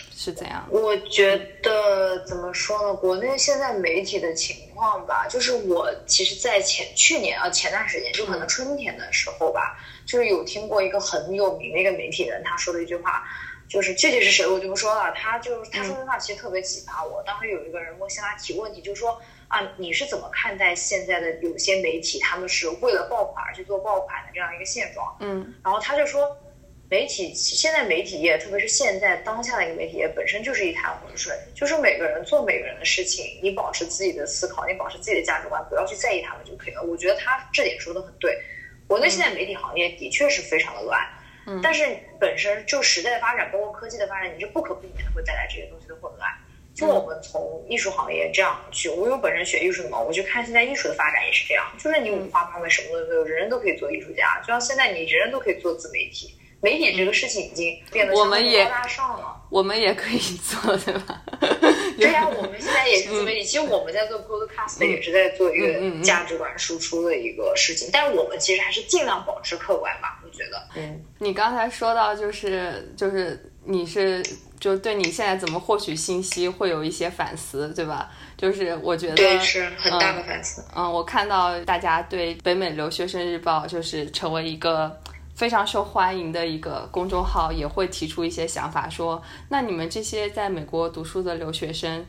[0.09, 0.65] 是怎样？
[0.71, 2.93] 我觉得怎么说呢？
[2.93, 13.21] 国内现在媒体的情况吧，就是我其实，在前去年啊前段时间，就可能春天的时候吧，就是有听过一个很有名的一个媒体人，他说的一句话，
[13.67, 15.11] 就是具体是谁我就不说了。
[15.11, 17.21] 他就是他说的话其实特别启发我。
[17.23, 19.21] 当时有一个人问向他提问题，就是说。
[19.47, 25.15] 啊，你是怎么看待现在的有些媒体，他们是为了爆款而去做爆款的这样一个现状？
[25.21, 26.37] 嗯，然后他就说，
[26.89, 36.83] 媒体现在媒体业，特别是现在当下的一个媒体业，本身就是一潭浑水，就是每个人做每个人的事情，你保持自己的思考，你保持自己的价值观，不要去在意他们就可以了。
[36.83, 38.37] 我觉得他这点说的很对。
[38.87, 41.05] 国内现在媒体行业的确是非常的乱，
[41.45, 41.85] 嗯，但是
[42.19, 46.29] 本身就时代的发展，包括科技的发展，你是不可避免的会带来这些东西的混乱。
[46.77, 59.33] 就我们从艺术行业这样去，我因为本身学艺术的嘛，我就看现在艺术的发展也是这样，就是你五花八门，什么都有，人人都可以做艺术家，就像现在你人人都可以做自媒体，媒体这个事情已经变得相当高大上了。
[59.49, 61.23] 我们也可以做，对吧？
[61.97, 70.67] 对呀，我们现在也是自媒体，其实我们在做 podcast 也是在做一个价值观输出的一个事情，但是我们其实还是尽量保持客观吧，我觉得。
[70.75, 74.23] 嗯，你刚才说到就是就是你是。
[74.59, 78.09] 就对你现在怎么获取信息会有一些反思，对吧？
[78.35, 80.65] 就是我觉得对是很大的反思。
[80.75, 84.99] 嗯，我看到大家对北美留学生日报就是成为一个
[85.35, 92.03] 非常受欢迎的一个公众号，也会提出一些想法，说那你们这些在美国读书的留学生，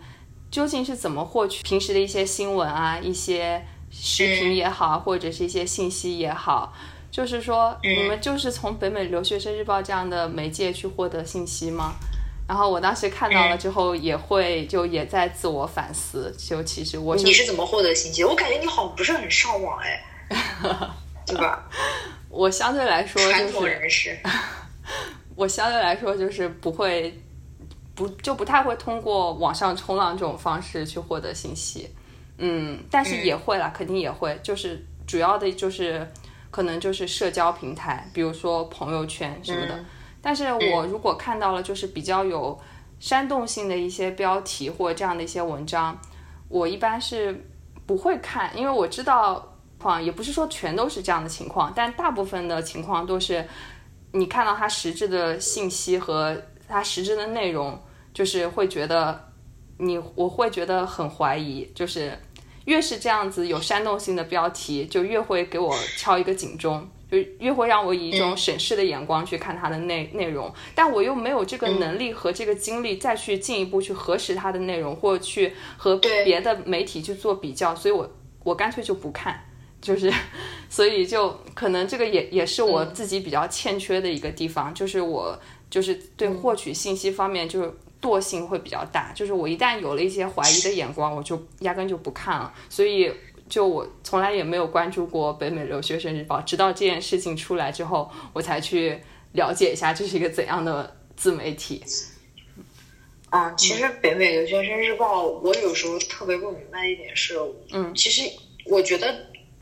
[0.51, 6.73] 究竟是怎么获取平时的一些新闻啊、一些视频也好，或者是一些信息也好？
[7.11, 11.95] 就是说，你们就是从北美留学生日报这样的媒介去获得信息吗？
[12.47, 16.35] 然后我当时看到了之后，也会就也在自我反思。
[16.39, 18.25] 就其实我你是怎么获得信息？
[18.25, 20.03] 我感觉你好像不是很上网哎，
[21.27, 21.69] 对吧？
[22.31, 24.19] 我相对来说传统人士，
[25.37, 27.19] 我相对来说就是不会
[27.95, 31.91] 不就不太会通过网上冲浪这种方式去获得信息。
[32.39, 34.39] 嗯，但是也会啦，肯定也会。
[34.43, 36.07] 就是主要的就是
[36.51, 39.79] 可能就是社交平台，比如说朋友圈什么的。
[40.21, 42.59] 但是我如果看到了就是比较有
[42.99, 45.99] 煽动性的一些标题或这样的一些文章，
[46.49, 47.47] 我一般是
[47.87, 53.47] 不会看，因为我知道况也不是说全都是这样的情况，但大部分的情况都是
[54.13, 57.81] 你看到它实质的信息和它实质的内容，
[58.13, 59.33] 就是会觉得
[59.79, 62.19] 你我会觉得很怀疑，就是
[62.69, 66.87] 越是这样子有煽动性的标题，就越会给我敲一个警钟。
[67.11, 78.11] 就越会让我以一种审视的眼光去看它的内内容，但我又没有这个能力和这个精力再去进一步去核实它的内容，或去和别的媒体去做比较，所以我
[78.45, 79.43] 我干脆就不看，
[79.81, 80.13] 就是，
[80.69, 93.13] 所以就可能这个也也是我自己比较欠缺的一个地方，就是我就是对获取信息方面就是惰性会比较大，就是我一旦有了一些怀疑的眼光，我就压根就不看了，所以。
[93.49, 99.01] 就我从来也没有关注过北美留学生日报，直到这件事情出来之后，我才去
[99.33, 101.83] 了解一下这是一个怎样的自媒体。
[103.31, 107.39] 嗯，其实北美留学生日报，我有时候特别不明白一点是，
[107.73, 108.31] 嗯，其实
[108.67, 109.19] 我觉得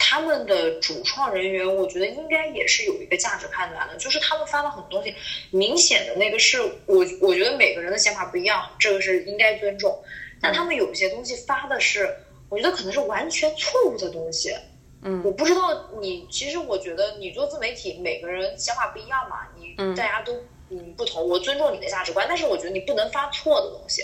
[0.09, 5.13] 他们的主创人员，我觉得应该也是有一个价值判断的，就是他们发了很多东西，
[5.51, 9.99] 明显的那个是我，我觉得每个人的想法不一样，这个是应该尊重，
[10.41, 12.17] 但他们有些东西发的是。
[12.49, 14.55] 我觉得可能是完全错误的东西，
[15.03, 20.33] 嗯，我不知道你，其实我觉得你做自媒体，每个人想法不一样嘛，你大家都
[20.71, 24.01] 嗯不同，我尊重你的价值观，但是我觉得你不能发错的东西，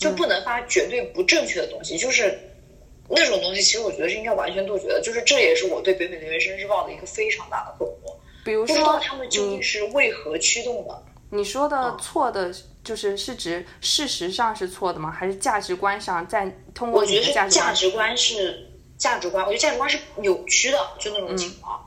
[0.00, 2.36] 就不能发绝对不正确的东西，就是
[3.08, 8.14] 那种东西，其实我觉得是应该完全杜绝的，就是这也是我对北美留学生日报的一个非常大的困惑，
[8.44, 11.02] 比如说他们究竟是为何驱动的？
[11.30, 12.52] 你说的错的。
[12.86, 15.10] 就是是指事实上是错的吗？
[15.10, 17.66] 还是价值观上在通过你的价值观？
[17.66, 21.84] 价值观是价值观，我觉得价值观是扭曲的，就那种情况。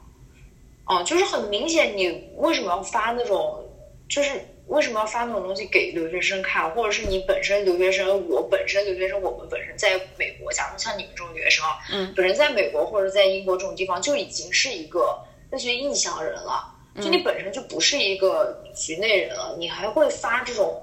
[0.83, 3.65] 哦，就是很明显，你为什么要发那种？
[4.09, 6.71] 就是为什么要发那种东西给留学生看？
[6.71, 15.19] 或者是你本身留学生，我本身留学生，我们本身在美国，假如像你们这种留学生啊，嗯，本身在美国或者在英国这种地方就已经是一个
[15.51, 20.81] 那些异乡人了，就你本身就不是一个局内人了，你还会发这种？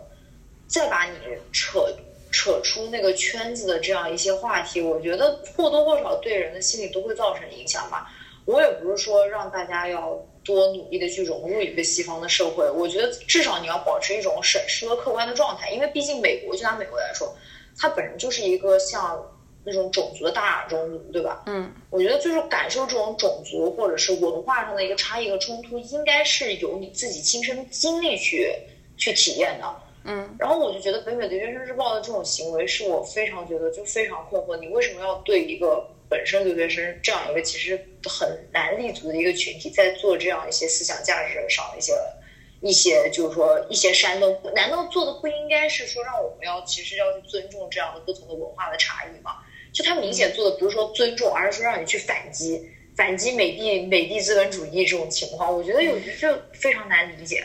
[0.69, 1.13] 再把你
[1.53, 1.87] 扯
[2.33, 8.11] 扯出那个圈子的这样一些话题，我觉得或多或少对人的心理都会造成影响吧。
[8.47, 17.35] 我也不是说让大家要多努力的去融入一个西方的社会，我觉得至少你要保持一种审视和客观的状态，因为毕竟美国就拿美国来说，
[17.77, 19.21] 它本身就是一个像
[19.65, 21.43] 那种种族的大熔炉，对吧？
[21.47, 28.55] 嗯，我觉得就是感受这种种族或者是文化上的一个差异和冲突，应该是由你自己亲身经历去
[28.97, 29.67] 去体验的。
[30.05, 41.93] 嗯，然后我就觉得北美留学生日报的这种行为是我非常觉得就非常困惑，你为什么要对一个本身留学生这样一个其实很难立足的一个群体，在做这样一些思想价值上的一些
[42.63, 44.41] 一些就是说一些煽动？
[44.55, 49.33] 难道做的不应该是说让我们要其实要去尊重这样的不同的文化的差异吗？
[49.73, 52.67] 就他明显做的不是说尊重，而是说让你去反击
[52.97, 57.45] 反击美帝美帝资本主义这种情况，我觉得有就非常难理解。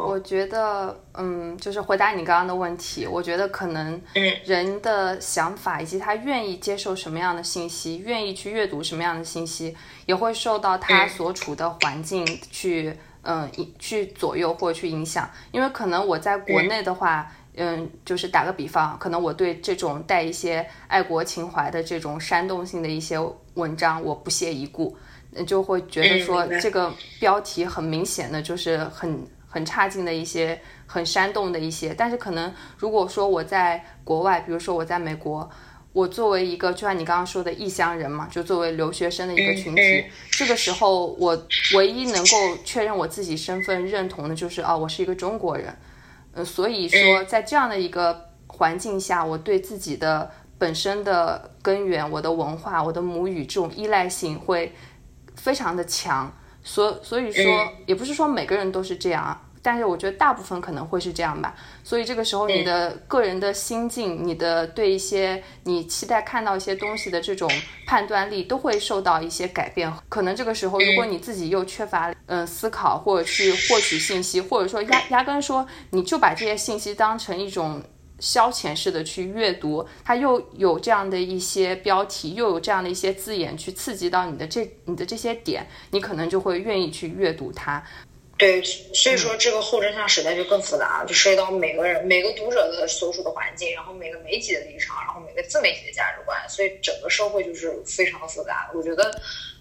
[0.00, 4.00] 我觉得，嗯，就是回答你刚刚的问题，我觉得可能
[4.44, 15.28] 人的想法以及他愿意接受什么样的信息，愿意去阅读什么样的信息，也会受到他所处的环境去，嗯，去左右或者去影响。
[15.50, 23.18] 因为可能我在国内的话，嗯，就是打个比方，可能我对这种带一些爱国情怀的这种煽动性的一些
[23.54, 24.96] 文章，我不屑一顾，
[25.44, 29.26] 就会觉得说这个标题很明显的就是很。
[29.48, 35.48] 很差劲的一些，很煽动的一些，但是可能如果说我在国外，比如说我在美国，
[35.94, 45.74] 我作为一个就像你刚刚说的异乡人嘛，就作为留学生的一个群体，这个时候我唯一能够确认我自己身份认同的就是啊，我是一个中国人，
[46.34, 54.74] 嗯，所以说在这样的一个环境下，我对自己的本身的根源、我的文化、我的母语这种依赖性会
[55.36, 56.30] 非常的强。
[56.68, 59.40] 所所以说，也不是说每个人都是这样啊。
[59.60, 67.50] 但是我觉得大部分可能会是这样吧，所以这个时候你的个人的心境，你的对一些你期待看到一些东西的这种
[67.86, 69.92] 判断力，都会受到一些改变。
[70.08, 77.82] 可能这个时候，如果你自己又缺乏嗯思考，或者去获取信息，或者说压压根说你就把这些信息当成一种
[78.18, 87.82] 消遣式的去阅读，它又有这样的一些标题，又有这样的一些字眼去刺激到你的这你的这些点，你可能就会愿意去阅读它。
[88.36, 98.70] 对，所以说这个后真相时代就更复杂了，就涉及到每个人、每个读者的所处的环境，然后每个媒体的立场，然后每个自媒体的价值观，所以整个社会就是非常的复杂。
[98.72, 99.10] 我觉得，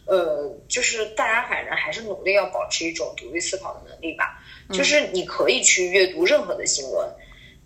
[0.05, 4.39] 呃，就是大家反正还是努力要保持一种独立思考的能力吧。
[4.71, 7.09] 就是你可以去阅读任何的新闻，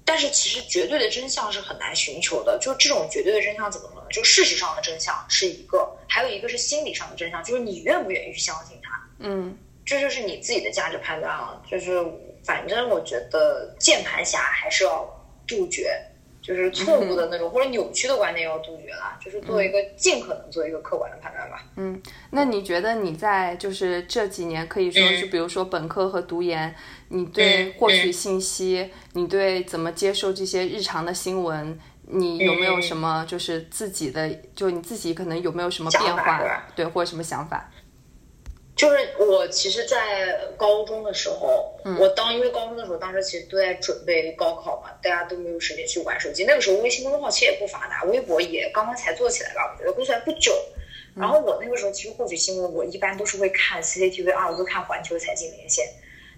[0.05, 2.57] 但是其实绝对的真相是很难寻求的。
[2.59, 4.07] 就这种绝对的真相怎么说呢？
[4.11, 9.07] 就事实上的真相是一个，还有一个是心理上的真相，就是你愿不愿意去相信它。
[9.19, 9.57] 嗯。
[9.83, 11.99] 这就是你自己的价值判断了，就是
[12.45, 15.03] 反正我觉得键盘侠还是要
[15.47, 15.99] 杜绝，
[16.41, 21.65] 就是错误的那种 或者扭曲的观点要杜绝了，就是做一个尽可能做一个客观的判断吧。
[21.77, 26.73] 嗯，那你觉得你在就是这几年可以说是，比如说本科和读研，
[27.11, 37.69] 你对获取信息，你对怎么接受这些日常的新闻，你有没有什么就是自己的，就你自己可能有没有什么变化，对，或者什么想法？
[38.73, 46.45] 就是我其实，在高中的时候，我当因为高中的时候，当时其实都在准备高考嘛，大家都没有时间去玩手机。
[46.45, 50.55] 那个时候微信公众号其实也不发达，微博也刚刚才做起来吧，我觉得做起来不久。
[51.13, 55.85] 然后我那个时候其实获取新闻，我一般都是会看 CCTV 二，我会看环球财经连线。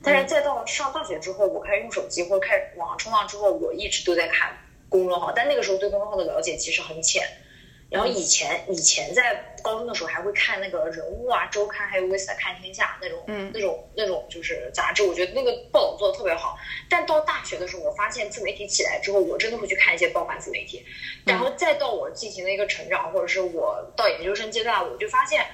[0.04, 4.58] 但是再到上大学之后，我开始用手机或者开始网上冲浪之后，我一直都在看
[4.90, 7.24] 公众号，但那个时候对公众号的了解其实很浅。
[7.90, 16.58] 然后以前以前在高中的时候还会看那个人物啊周刊，还有《Vista 看天下》那种，嗯，那种那种就是杂志，我觉得那个报道做的特别好。
[16.90, 20.84] 但到大学的时候，我发现自媒体起来之后，我真的会去看一些报刊自媒体。
[21.24, 25.46] 然后再到我进行了一个成长，或者是我到研究生阶段，我就发现，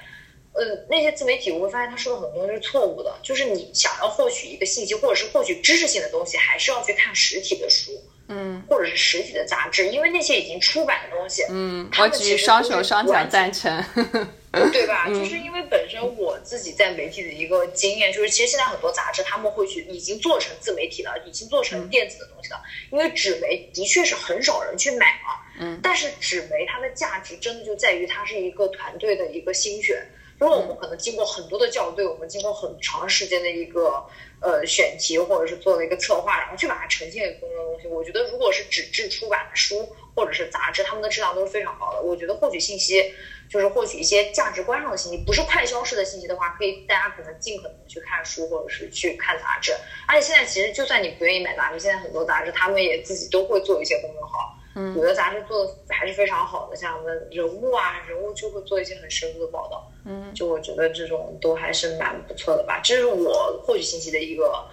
[0.52, 7.92] 呃，那些自媒体我会发现他说的很多是错误的，就是你想要获取一个信息，或者是获取知识性的东西，还是要去看实体的书。
[8.32, 13.84] 嗯，或者是实体的杂志，因为那些已经出版的东西， 嗯，我举双手双脚赞成，
[14.72, 15.08] 对吧？
[15.08, 30.06] 就是因为本身我自己在媒体的一个经验，就是其实现在很多杂志他们会去已经做成自媒体了，已经做成电子的东西了，因为纸媒的确是很少人去买嘛，嗯，但是纸媒它的价值真的就在于它是一个团队的一个心血。
[30.40, 34.02] 因为我们可能经过很多的校对，我们经过很长时间的一个
[34.40, 37.86] 呃选题，或者是做了一个策划，然后去把它呈现给公众的东西。
[37.88, 39.86] 我觉得，如果是纸质出版的书
[40.16, 42.00] 或者是杂志，他们的质量都是非常高的。
[42.00, 43.12] 我觉得获取信息，
[43.50, 49.74] 就是获取一些价值观上的信息，不是快消式的信息的话，可以大家可能尽可能去看书或者是去看杂志。
[50.08, 54.56] 而且现在其实就算你不愿意买杂志，现在很多杂志他们也自己都会做一些公众号。
[54.76, 59.90] 嗯，有的杂志做的还是非常好的，像们人物啊，人物就会做一些很深入的报道。
[60.06, 62.80] 嗯，就我觉得这种都还是蛮不错的吧。
[62.82, 64.64] 这是我获取信息的一个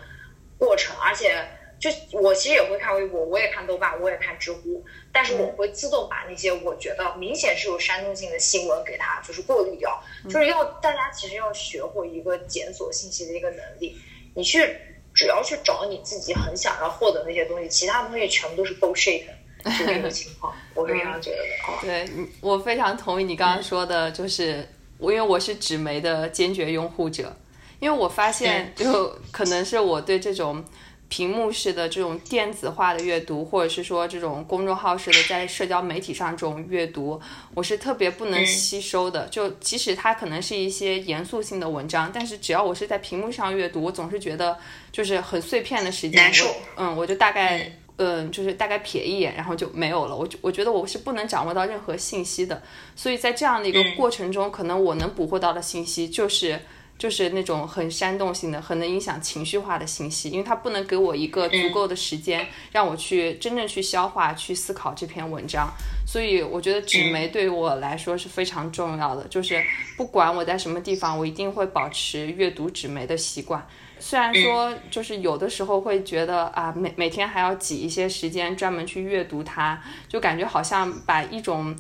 [0.58, 1.44] 过程，而且
[1.80, 10.00] 就我其实也会看微博，我也看豆瓣，我也看知乎，但是我会自动把那些我觉得明显是有煽动性的新闻给它就是过滤掉。
[10.26, 13.98] 就是要大家其实要学会一个检索信息的一个能力，
[14.36, 14.78] 你去
[15.14, 19.24] 只要去找你自己很想要获得那些东西，其他东西全部都是 bullshit。
[19.72, 21.80] 是这个情况，我是这样觉得的啊。
[21.82, 22.10] 对，
[22.42, 27.36] 我非常同意你刚刚说的，就是我因为我是纸媒的坚决拥护者，
[27.80, 30.64] 因为我发现就可能是我对这种
[31.10, 37.20] 屏幕式的这种电子化的阅读，或者是说这种公众号式的在社交媒体上这种阅读，
[37.54, 39.26] 我是特别不能吸收的。
[39.28, 44.58] 就即使它可能是一些严肃性的文章，但是只要我是在屏幕上阅读，我总是觉得
[44.92, 46.46] 就是很碎片的时间，难受。
[46.76, 47.72] 嗯，我就大概。
[47.98, 50.16] 嗯，就是大概瞥一眼，然后就没有了。
[50.16, 52.62] 我我觉得我是不能掌握到任何信息的，
[52.96, 56.60] 所以在这样的一个过程中，可能我能捕获到的信息就是
[57.00, 65.68] 就是那种很煽动性的、很能影响情绪化的信息，因为它不能给我一个足够的时间让我去真正去消化、去思考这篇文章。
[66.06, 69.64] 所以我觉得纸媒对于我来说是非常重要的，就是
[69.98, 73.68] 不管我在什么地方，我一定会保持阅读纸媒的习惯。
[74.00, 81.76] 虽然说，就是有的时候会觉得啊，每每天还要挤一些时间专门去阅读它，就感觉好像把一种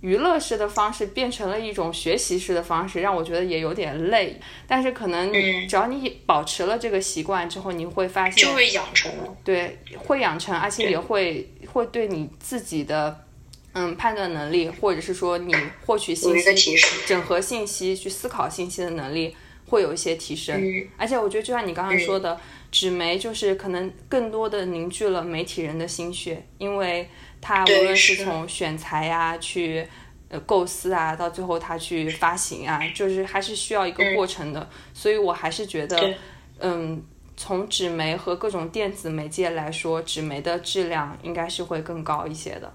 [0.00, 4.38] 娱乐式的方式变成了一种学习式的方式，让我觉得也有点累。
[4.66, 5.32] 但是可能
[5.66, 9.36] 只要你保持了这个习惯之后，你会发现就会养成了。
[9.42, 13.24] 对，会养成，而且也会会对你自己的
[13.72, 15.52] 嗯判断能力，或者是说你
[15.84, 19.34] 获取信息、整合信息、去思考信息的能力
[19.66, 20.60] 会有一些提升。
[20.96, 22.38] 而且我觉得，就像你刚刚说的，
[22.70, 27.08] 纸媒就是可能更多的凝聚了媒体人的心血，因为。
[27.38, 29.86] 他无论是从选材呀，去
[30.30, 34.68] 呃构思啊，到最后他去发行啊，就是还是需要一个过程的。
[34.92, 36.14] 所以我还是觉得，
[36.58, 37.00] 嗯，
[37.36, 42.72] 从纸媒和各种电子媒介来说，纸媒的质量应该是会更高一些的。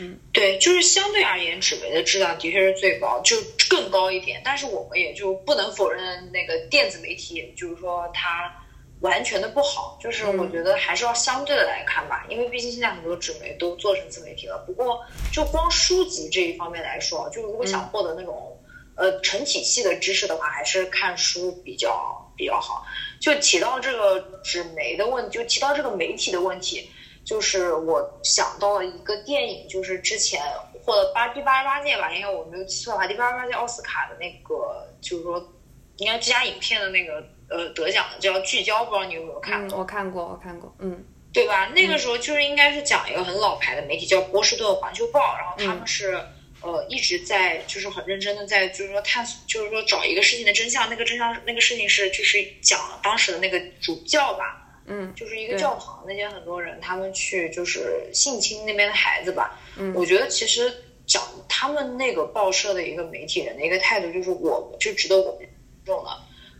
[0.00, 3.36] 嗯，对，就是相对而言，纸媒的质量的确是最高，就
[3.68, 4.42] 更高一点。
[4.44, 8.52] 但是我们也就不能否认，那个电子媒体，就是说它。
[9.00, 14.62] 完全的不好，就是我觉得还是要相对的来看吧，因为毕竟现在很多纸媒都做成自媒体了。
[14.66, 15.00] 不过
[15.32, 18.54] 就光书籍这一方面来说，就如果想获得那种
[18.96, 22.84] 呃成体系的知识的话，还是看书比较比较好。
[23.18, 26.90] 就提到这个纸媒的问，就提到这个媒体的问题，
[27.24, 30.40] 就是我想到了一个电影，就是之前
[30.84, 35.52] 获得八第八十八届吧，应该我没有记错的话，第八十八届奥斯卡的那个，就是说
[35.96, 37.24] 应该最佳影片的那个。
[37.52, 39.78] 呃，得奖的叫《聚焦》，不知道你有没有看过？
[39.78, 41.66] 我看过，我看过，嗯，对吧？
[41.74, 46.14] 那个时候就是应该是讲一个很老牌的媒体，叫波士顿环球报，然后他们是
[46.60, 50.88] 呃一直在就是很认真的在就是说探索，就是说找一个事情的真相。
[50.88, 59.60] 那个真相，那个事情是就是讲当时的那个主教吧，嗯，就是一个教堂那些很多人他们去就是性侵那边的孩子吧。
[59.76, 60.72] 嗯，我觉得其实
[61.06, 65.48] 讲他们那个报社的一个媒体人的一个态度，就是我就值得我们
[65.86, 66.10] 用的。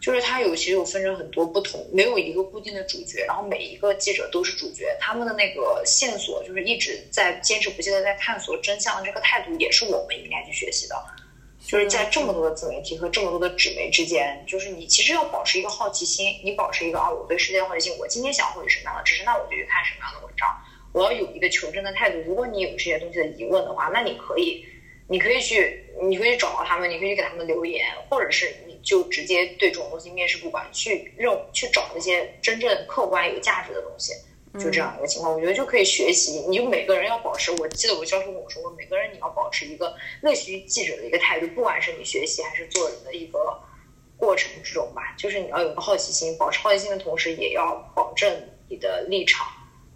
[0.01, 10.95] 就是它有其实有分成很多不同，没有一个固定的主角，然后每一个记者都是主角，他们的那个线索就是一直在坚持不懈的在探索真相的这个态度，也是我们应该去学习的。
[11.71, 20.49] 就是在这么多的自媒体和这么多的纸媒之间，就是你其实要保持一个好奇心，你保持一个啊，我对世界的好奇心，我今天想获取什么样的知识，那我就去看什么样的文章，
[20.93, 22.19] 我要有一个求真的态度。
[22.27, 24.65] 如果你有这些东西的疑问的话，那你可以，
[25.07, 28.71] 你可以去，你可以找到他们，你可以给他们留言，或者是你。
[28.83, 34.15] 就直接对这种东西面试不管，去认去找那些真正客观有价值的东西，
[34.59, 36.41] 就这样一个情况，我觉得就可以学习。
[36.49, 43.39] 你就每个人要保持，我记得我教授跟我说过，每个人你要保持一个类似于记者的一个态度，不管是你学习还是做人的一个
[44.17, 48.33] 过程之中吧，就是你要有个好奇心，保持好奇心的同时，也要保证
[48.69, 49.47] 你的立场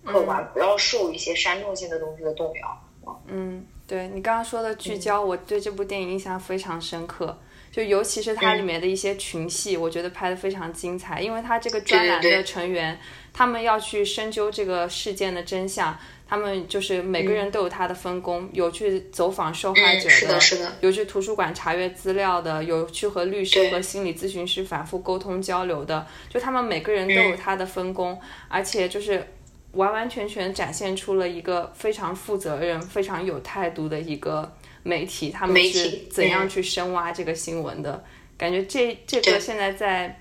[0.04, 2.80] 客观，不要受一些煽动性的东西的动摇。
[3.26, 7.38] 嗯，对你刚刚说的聚焦，我对这部电影印象非常深刻。
[7.70, 12.96] 就尤其是它里面的一些群戏，我觉得拍的非常精彩，因为它这个专栏的成员，
[13.34, 15.94] 他们要去深究这个事件的真相，
[16.26, 20.40] 他们就是每个人都有他的分工，有去走访受害者的，
[20.80, 28.18] 有去图书馆查阅资料的，有去和律师和心理咨询师反复沟通交流的，就他们每个人都有他的分工，
[28.48, 29.26] 而且就是
[29.72, 34.50] 完完全全展现出了一个非常负责任、非常有态度的一个。
[34.86, 38.04] 媒体他们是怎样去深挖这个新闻的？
[38.36, 40.14] 感觉这这个现在在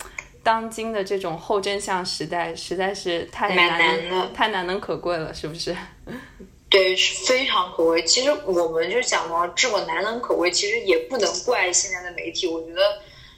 [0.44, 5.76] 当今的这种后真相时代，实在是太难了太难能可贵了，是不是？
[6.70, 8.04] 对，是非常可贵。
[8.04, 12.48] 其实我们就讲到这么难能可贵，其实也不能怪现在的媒体。
[12.48, 12.82] 我觉得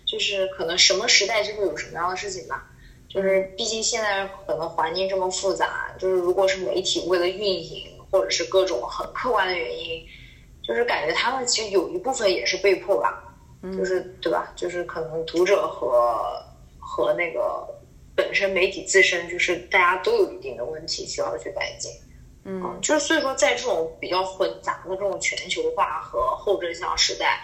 [0.05, 2.65] 就是可能什么时代就会有什么样的事情吧。
[3.09, 10.05] 就是毕竟现在可能环境这么复杂，就是如果是媒体为了运营，或者是各种很客观的原因。
[10.67, 13.21] 就是感觉他们其实有一部分也是被迫吧，
[13.77, 14.51] 就是对吧？
[14.55, 16.41] 就是可能读者和
[16.95, 17.67] 和那个
[18.15, 21.91] 本身媒体自身，就是大家都有一定的问题需要去改进。
[22.45, 27.41] 嗯，就是所以说，在这种比较混杂的这种全球化和后真相时代，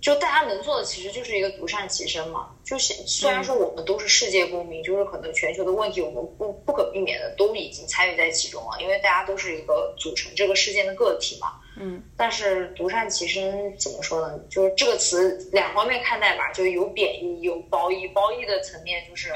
[0.00, 2.56] 就大家能做的其实就是一个独善其身嘛。
[2.64, 11.60] 就是虽然说我们都是世界公民，就是可能全球的问题我们不不可避免的都已经参与在其中了，因为大家都是一个组成这个事件的个体嘛。
[11.82, 14.38] 嗯，但是独善其身怎么说呢？
[14.50, 18.06] 就是这个词两方面看待吧，就有贬义有褒义。
[18.08, 19.30] 褒义的层面就是，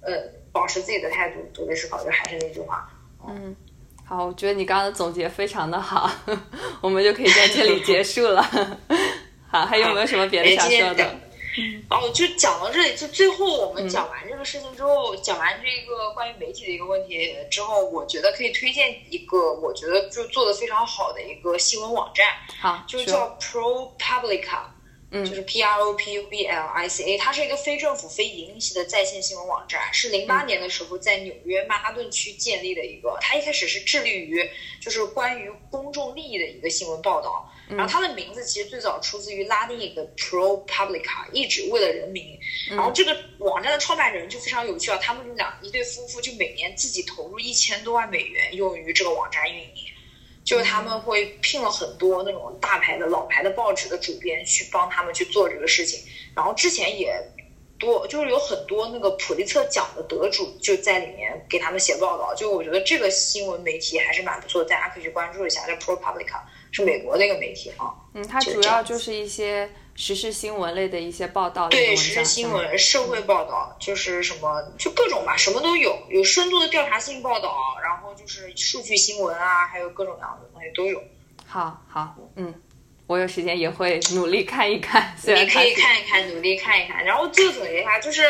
[0.00, 0.12] 呃，
[0.52, 2.02] 保持自己的态度，独立思考。
[2.04, 2.88] 就还是那句话。
[3.26, 3.56] 嗯，
[4.04, 6.08] 好，我觉得你刚刚的总结非常的好，
[6.80, 8.42] 我们就可以在这里结束了。
[9.50, 11.04] 好，还有没有什么别的想说的？
[11.90, 22.26] 哦，就讲到这里，就最后我们讲完这个事情之后，讲完这个关于媒体的一个问题之后，我觉得可以推荐一个我觉得就做的非常好的一个新闻网站，
[22.60, 24.64] 好，就是叫 ProPublica，
[25.12, 33.16] 嗯，就是 P R O P U B L I C A，它是一个非政府、非盈利性的在线新闻网站，是零八年的时候在纽约曼哈顿区建立的一个。
[33.20, 37.48] 它一开始是致力于就是关于公众利益的一个新闻报道。
[37.76, 42.38] 然后它的名字其实最早出自于拉丁语的 Pro Publica，意指为了人民。
[42.70, 49.84] 然后这个网站的创办人就非常有趣啊，他们两一对夫妇就每年自己投入一千多万美元用于这个网站运营。
[50.44, 56.00] 就是他们会聘了很多那种大牌的老牌的报纸的主编去帮他们去做这个事情，
[56.34, 57.14] 然后之前也
[57.82, 67.92] 多就是有很多那个普利策奖的得主就在里面给他们写报道，就我觉得这个新闻媒体还是蛮不错的，大家可以去关注一下，叫 ProPublica 是美国的一个媒体啊。
[68.14, 69.68] 嗯，它主要就是一些。
[69.94, 80.98] 时事新闻类的一些报道，对时事新闻、社会报道，就是什么就各种吧，什么都有，有深度的调查性报道，然后就是数据新闻啊，还有各种各样的东西都有。
[81.46, 82.54] 好好，嗯，
[83.06, 85.14] 我有时间也会努力看一看。
[85.24, 87.04] 你可以看一看，努力看一看。
[87.04, 88.22] 然后最后总结一下，就是，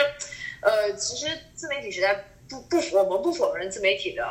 [0.61, 2.15] 呃，其实自媒体时代
[2.49, 4.25] 不不，我们不否认自媒体的，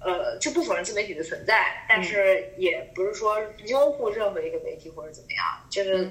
[0.00, 6.08] 呃，就不否认自媒体的存在，但是也不是说拥护任何一个媒体或者怎么样，就是。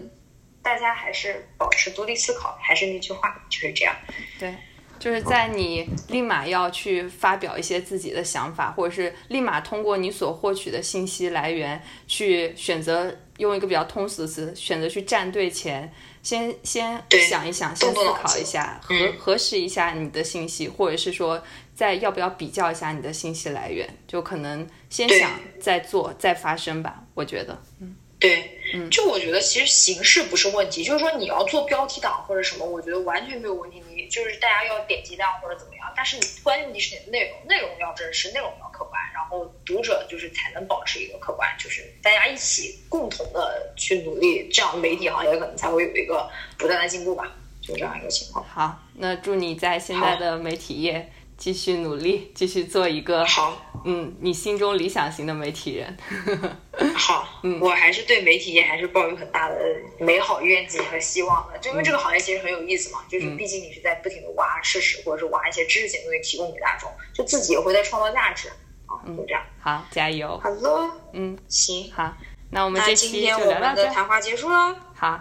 [0.60, 3.96] 大家还是保持独立思考，还是那句话，就是这样。
[4.38, 4.54] 对，
[5.00, 15.92] 就是在你立马要去发表一些自己的想法，或者是立马通过你所获取的信息来源去选择，用一个比较通俗的词，选择去站队前，
[16.24, 21.42] 先先想一想，先思考一下，核核实一下你的信息，或者是说，
[21.76, 27.04] 再要不要比较一下你的信息来源，就可能先想再做再发生吧。
[27.14, 27.96] 我觉得，嗯。
[28.20, 33.80] 对，就我觉得其实形式不是问题，就是说你要做标题党或者什么，我觉得完全没有问题。
[34.08, 47.30] 你就是大家要点击量或者怎么样，但是你关键是你的内容，内容要真实，内容要客观，然后读者就是才能保持一个客观，就是大家一起共同的去努力，这样媒体行业可能才会有一个不断的进步吧，
[47.62, 48.46] 就这样一个情况。
[48.46, 51.12] 好，那祝你在现在的媒体业。
[51.38, 53.56] 继续努力，继续做一个好，
[53.86, 55.96] 嗯，你心中理想型的媒体人。
[56.98, 59.56] 好，嗯，我还是对媒体业还是抱有很大的
[60.00, 68.50] 美好愿景和希望的，就因为这个行业其实很有意思嘛，就是毕竟你是在不停的挖事实，或者是挖一些知识性东西提供给大众，就自己也会在创造价值
[68.88, 69.42] 啊，就这样。
[69.62, 70.40] 好，加油。
[70.44, 72.12] 好的，嗯，行，好，
[72.50, 73.86] 那我们这期就聊到这。
[73.88, 74.76] 谈话结束了。
[74.96, 75.20] 好，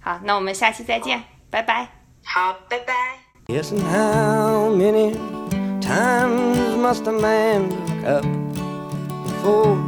[0.00, 1.88] 好，那我们下期再见，拜拜。
[2.24, 3.18] 好，拜拜。
[5.80, 8.24] times must a man look up
[9.24, 9.87] before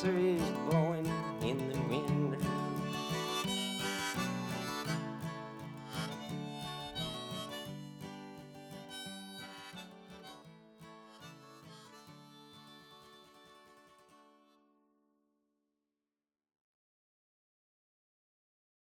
[0.00, 0.37] Three.